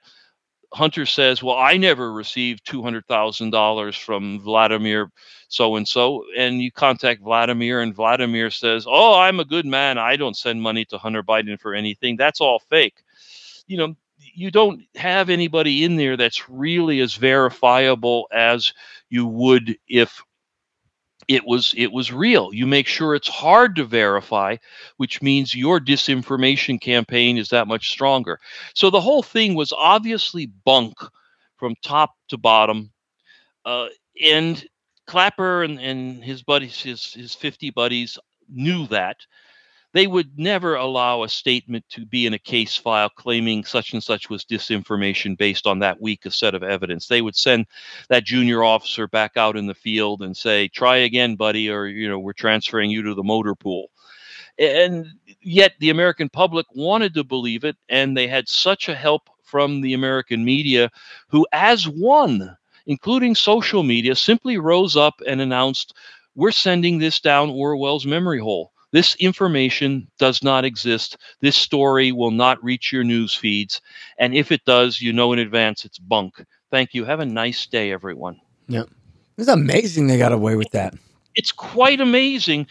[0.73, 5.11] Hunter says, "Well, I never received two hundred thousand dollars from Vladimir
[5.47, 9.97] so and so," and you contact Vladimir, and Vladimir says, "Oh, I'm a good man.
[9.97, 12.17] I don't send money to Hunter Biden for anything.
[12.17, 13.03] That's all fake."
[13.67, 13.95] You know,
[14.33, 18.73] you don't have anybody in there that's really as verifiable as
[19.09, 20.23] you would if
[21.29, 22.51] it was it was real.
[22.53, 24.57] You make sure it's hard to verify,
[24.97, 28.39] which means your disinformation campaign is that much stronger.
[28.73, 30.97] So the whole thing was obviously bunk
[31.57, 32.91] from top to bottom.
[33.63, 33.89] Uh,
[34.23, 34.65] and
[35.05, 38.17] Clapper and, and his buddies, his his 50 buddies
[38.49, 39.17] knew that.
[39.91, 44.03] They would never allow a statement to be in a case file claiming such and
[44.03, 47.07] such was disinformation based on that weak a set of evidence.
[47.07, 47.65] They would send
[48.07, 52.07] that junior officer back out in the field and say, "Try again, buddy," or you
[52.07, 53.87] know, "We're transferring you to the motor pool."
[54.59, 55.07] And
[55.41, 59.81] yet, the American public wanted to believe it, and they had such a help from
[59.81, 60.91] the American media,
[61.29, 65.95] who, as one, including social media, simply rose up and announced,
[66.35, 71.17] "We're sending this down Orwell's memory hole." This information does not exist.
[71.41, 73.81] This story will not reach your news feeds.
[74.17, 76.43] And if it does, you know in advance it's bunk.
[76.71, 77.05] Thank you.
[77.05, 78.39] Have a nice day, everyone.
[78.67, 78.83] Yeah.
[79.37, 80.95] It's amazing they got away with that.
[81.35, 82.67] It's quite amazing.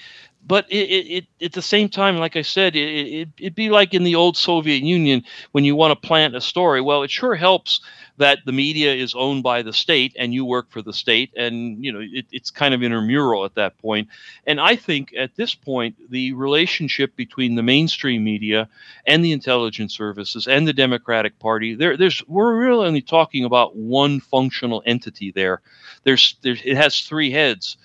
[0.47, 1.07] But it, it,
[1.41, 4.35] it, at the same time, like I said, it, it'd be like in the old
[4.35, 5.23] Soviet Union
[5.53, 6.81] when you want to plant a story.
[6.81, 7.81] Well, it sure helps
[8.17, 11.35] that the media is owned by the state and you work for the state.
[11.37, 14.09] And, you know, it, it's kind of intramural at that point.
[14.47, 18.71] And I think at this point, the relationship between the mainstream media
[19.07, 23.77] and the intelligence services and the Democratic Party, there, there's we're really only talking about
[23.77, 25.61] one functional entity there.
[26.05, 27.77] There's, there's it has three heads,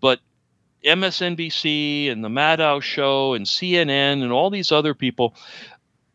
[0.00, 0.20] but
[0.84, 5.34] MSNBC and the Maddow Show and CNN and all these other people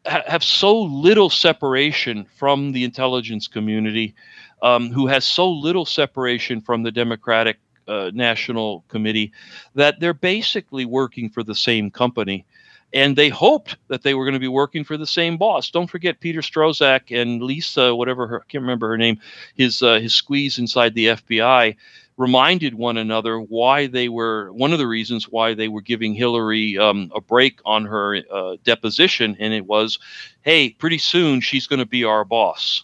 [0.05, 4.15] ha- have so little separation from the intelligence community,
[4.61, 7.57] um, who has so little separation from the Democratic
[7.87, 9.31] uh, National Committee,
[9.75, 12.45] that they're basically working for the same company.
[12.93, 15.69] And they hoped that they were going to be working for the same boss.
[15.69, 19.19] Don't forget Peter Strozak and Lisa, whatever her, I can't remember her name,
[19.55, 21.75] his uh, his squeeze inside the FBI
[22.17, 26.77] reminded one another why they were one of the reasons why they were giving Hillary
[26.77, 29.99] um, a break on her uh, deposition, and it was,
[30.41, 32.83] hey, pretty soon she's going to be our boss.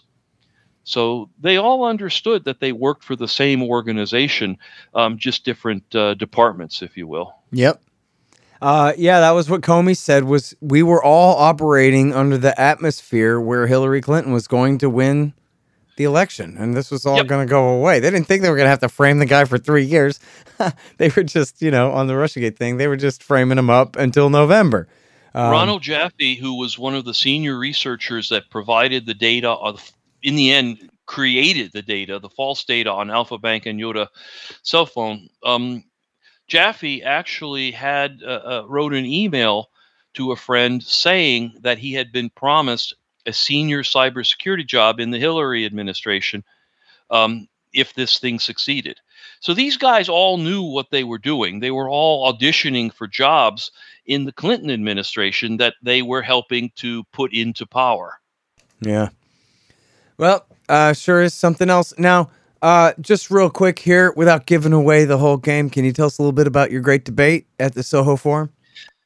[0.84, 4.58] So they all understood that they worked for the same organization,
[4.94, 7.34] um, just different uh, departments, if you will.
[7.52, 7.82] Yep.
[8.60, 10.24] Uh, yeah, that was what Comey said.
[10.24, 15.34] Was we were all operating under the atmosphere where Hillary Clinton was going to win
[15.96, 17.26] the election, and this was all Yep.
[17.26, 18.00] going to go away.
[18.00, 20.20] They didn't think they were going to have to frame the guy for three years.
[20.98, 23.96] they were just, you know, on the RussiaGate thing, they were just framing him up
[23.96, 24.88] until November.
[25.34, 29.56] Um, Ronald Joffe, who was one of the senior researchers that provided the data,
[30.22, 34.06] in the end, created the data, the false data on Alfa Bank and Yota
[34.62, 35.28] cell phone.
[35.44, 35.84] Um,
[36.48, 39.68] Joffe actually had uh, uh, wrote an email
[40.14, 42.94] to a friend saying that he had been promised
[43.26, 46.44] a senior cybersecurity job in the Hillary administration
[47.10, 49.00] um, if this thing succeeded.
[49.40, 51.60] So these guys all knew what they were doing.
[51.60, 53.70] They were all auditioning for jobs
[54.06, 58.20] in the Clinton administration that they were helping to put into power.
[58.80, 59.08] Yeah.
[60.16, 61.92] Well, uh, sure is something else.
[61.98, 62.30] Now,
[62.62, 66.18] uh, just real quick here, without giving away the whole game, can you tell us
[66.18, 68.50] a little bit about your great debate at the Soho Forum?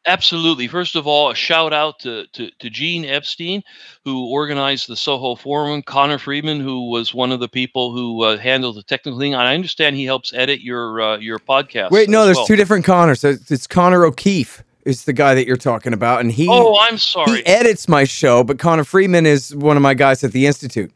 [0.09, 0.67] Absolutely.
[0.69, 3.63] First of all, a shout out to, to, to Gene Epstein,
[4.05, 8.39] who organized the Soho Forum, Connor Friedman, who was one of the people who uh,
[8.39, 9.35] handled the technical thing.
[9.35, 11.91] And I understand he helps edit your uh, your podcast.
[11.91, 12.47] Wait, no, there's well.
[12.47, 13.23] two different Connors.
[13.23, 16.97] It's, it's Connor O'Keefe is the guy that you're talking about, and he Oh, I'm
[16.97, 17.39] sorry.
[17.39, 20.91] he edits my show, but Connor Freeman is one of my guys at the Institute.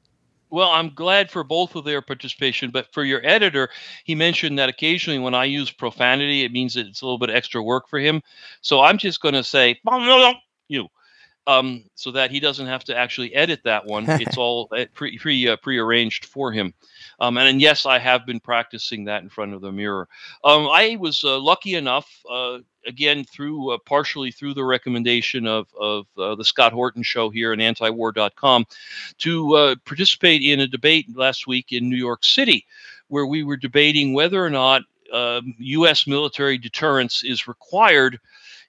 [0.52, 3.70] Well, I'm glad for both of their participation, but for your editor,
[4.04, 7.30] he mentioned that occasionally when I use profanity, it means that it's a little bit
[7.30, 8.22] extra work for him.
[8.60, 9.80] So I'm just going to say
[11.46, 14.06] um, so that he doesn't have to actually edit that one.
[14.22, 16.74] It's all uh, pre pre uh, prearranged for him.
[17.18, 20.08] Um, and, and yes, I have been practicing that in front of the mirror.
[20.44, 25.66] Um, I was uh, lucky enough, uh, again, through uh, partially through the recommendation of
[25.78, 28.66] of uh, the Scott Horton show here in antiwar.com
[29.18, 32.66] to uh, participate in a debate last week in New York City,
[33.08, 34.82] where we were debating whether or not
[35.12, 36.06] um, U.S.
[36.06, 38.18] military deterrence is required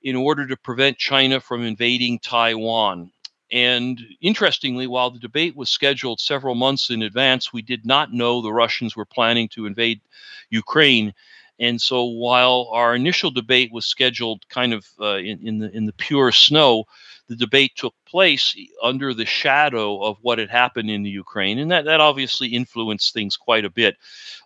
[0.03, 3.11] in order to prevent China from invading Taiwan.
[3.51, 8.41] And interestingly, while the debate was scheduled several months in advance, we did not know
[8.41, 10.01] the Russians were planning to invade
[10.49, 11.13] Ukraine.
[11.59, 15.85] And so, while our initial debate was scheduled kind of uh, in, in the in
[15.85, 16.85] the pure snow,
[17.27, 21.71] the debate took place under the shadow of what had happened in the Ukraine, and
[21.71, 23.95] that, that obviously influenced things quite a bit.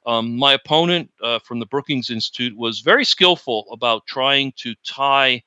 [0.05, 5.43] Um, my opponent uh, from the Brookings Institute was very skillful about trying to tie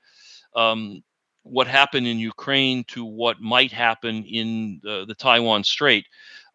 [0.55, 1.03] um,
[1.43, 6.07] what happened in Ukraine to what might happen in the Taiwan Strait.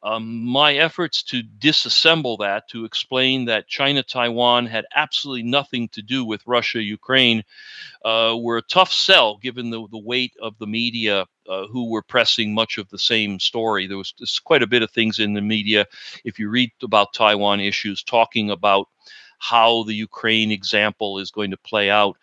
[0.06, 6.04] Um, my efforts to disassemble that, to explain that China Taiwan had absolutely nothing to
[6.04, 7.44] do with Russia Ukraine,
[8.04, 12.04] uh, were a tough sell given the, the weight of the media uh, who were
[12.04, 13.88] pressing much of the same story.
[13.88, 15.88] There was quite a bit of things in the media,
[16.24, 18.88] if you read about Taiwan issues, talking about
[19.40, 22.16] how the Ukraine example is going to play out.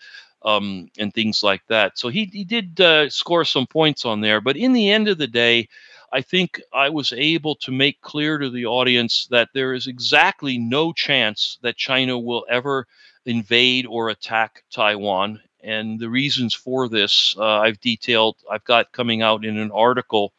[0.45, 1.97] Um, and things like that.
[1.97, 4.41] So he, he did uh, score some points on there.
[4.41, 5.69] But in the end of the day,
[6.13, 10.59] I think I was able to make clear to the audience that there is exactly
[10.59, 12.87] no chance that China will ever
[13.25, 15.41] invade or attack Taiwan.
[15.63, 20.33] And the reasons for this, uh, I've detailed, I've got coming out in an article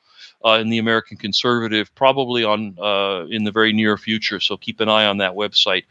[0.45, 4.39] uh, in the American Conservative, probably on uh, in the very near future.
[4.39, 5.85] So keep an eye on that website.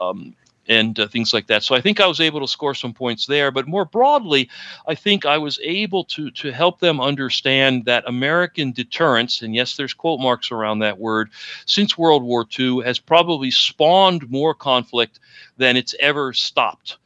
[0.00, 0.34] Um,
[0.68, 1.62] and uh, things like that.
[1.62, 3.50] So I think I was able to score some points there.
[3.50, 4.48] But more broadly,
[4.86, 9.76] I think I was able to to help them understand that American deterrence, and yes,
[9.76, 11.30] there's quote marks around that word,
[11.66, 15.18] since World War II has probably spawned more conflict
[15.56, 16.98] than it's ever stopped.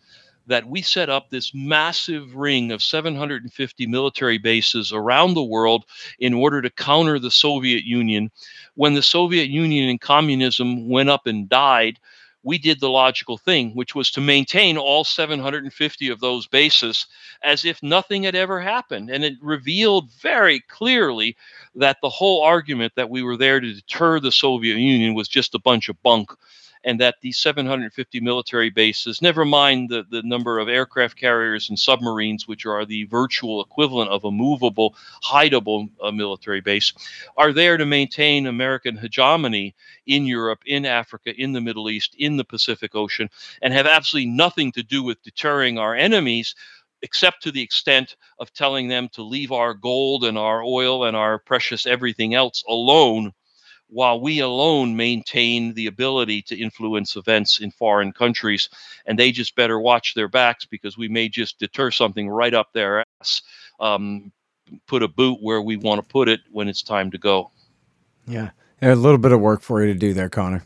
[0.48, 5.84] That we set up this massive ring of 750 military bases around the world
[6.20, 8.30] in order to counter the Soviet Union.
[8.76, 11.98] When the Soviet Union and communism went up and died,
[12.46, 17.06] we did the logical thing, which was to maintain all 750 of those bases
[17.42, 19.10] as if nothing had ever happened.
[19.10, 21.36] And it revealed very clearly
[21.74, 25.56] that the whole argument that we were there to deter the Soviet Union was just
[25.56, 26.30] a bunch of bunk.
[26.86, 31.78] And that these 750 military bases, never mind the, the number of aircraft carriers and
[31.78, 36.92] submarines, which are the virtual equivalent of a movable, hideable uh, military base,
[37.36, 39.74] are there to maintain American hegemony
[40.06, 43.28] in Europe, in Africa, in the Middle East, in the Pacific Ocean,
[43.62, 46.54] and have absolutely nothing to do with deterring our enemies,
[47.02, 51.16] except to the extent of telling them to leave our gold and our oil and
[51.16, 53.32] our precious everything else alone,
[53.88, 58.68] while we alone maintain the ability to influence events in foreign countries.
[59.06, 62.72] And they just better watch their backs because we may just deter something right up
[62.72, 63.42] their ass.
[63.78, 64.32] Um,
[64.86, 67.50] put a boot where we want to put it when it's time to go.
[68.26, 68.50] Yeah.
[68.82, 70.64] A little bit of work for you to do there, Connor.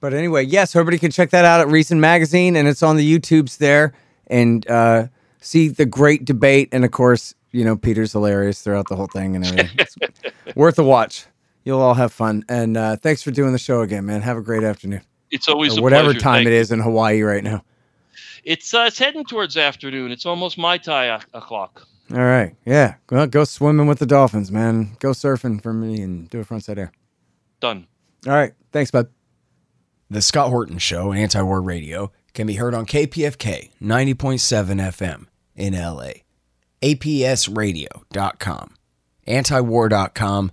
[0.00, 3.18] But anyway, yes, everybody can check that out at Reason Magazine, and it's on the
[3.18, 3.94] YouTubes there,
[4.26, 5.06] and uh,
[5.40, 6.68] see the great debate.
[6.72, 9.88] And of course, you know, Peter's hilarious throughout the whole thing and everything.
[10.54, 11.24] Worth a watch.
[11.66, 12.44] You'll all have fun.
[12.48, 14.22] And uh, thanks for doing the show again, man.
[14.22, 15.02] Have a great afternoon.
[15.30, 16.20] It's always Or a whatever pleasure.
[16.20, 16.56] time Thank it you.
[16.60, 17.62] is in Hawaii right now.
[18.44, 20.12] It's uh, it's heading towards afternoon.
[20.12, 21.84] It's almost my tie o'clock.
[22.12, 22.54] All right.
[22.64, 22.94] Yeah.
[23.10, 24.96] Well, go swimming with the dolphins, man.
[25.00, 26.92] Go surfing for me and do a frontside air.
[27.60, 27.88] Done.
[28.28, 28.52] All right.
[28.70, 29.08] Thanks, bud.
[30.08, 35.74] The Scott Horton Show, Anti War Radio, can be heard on KPFK 90.7 FM in
[35.74, 36.10] LA,
[36.80, 38.74] APSradio.com,
[39.26, 40.52] antiwar.com,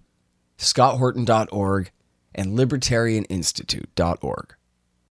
[0.64, 1.92] scotthorton.org,
[2.36, 4.56] and libertarianinstitute.org.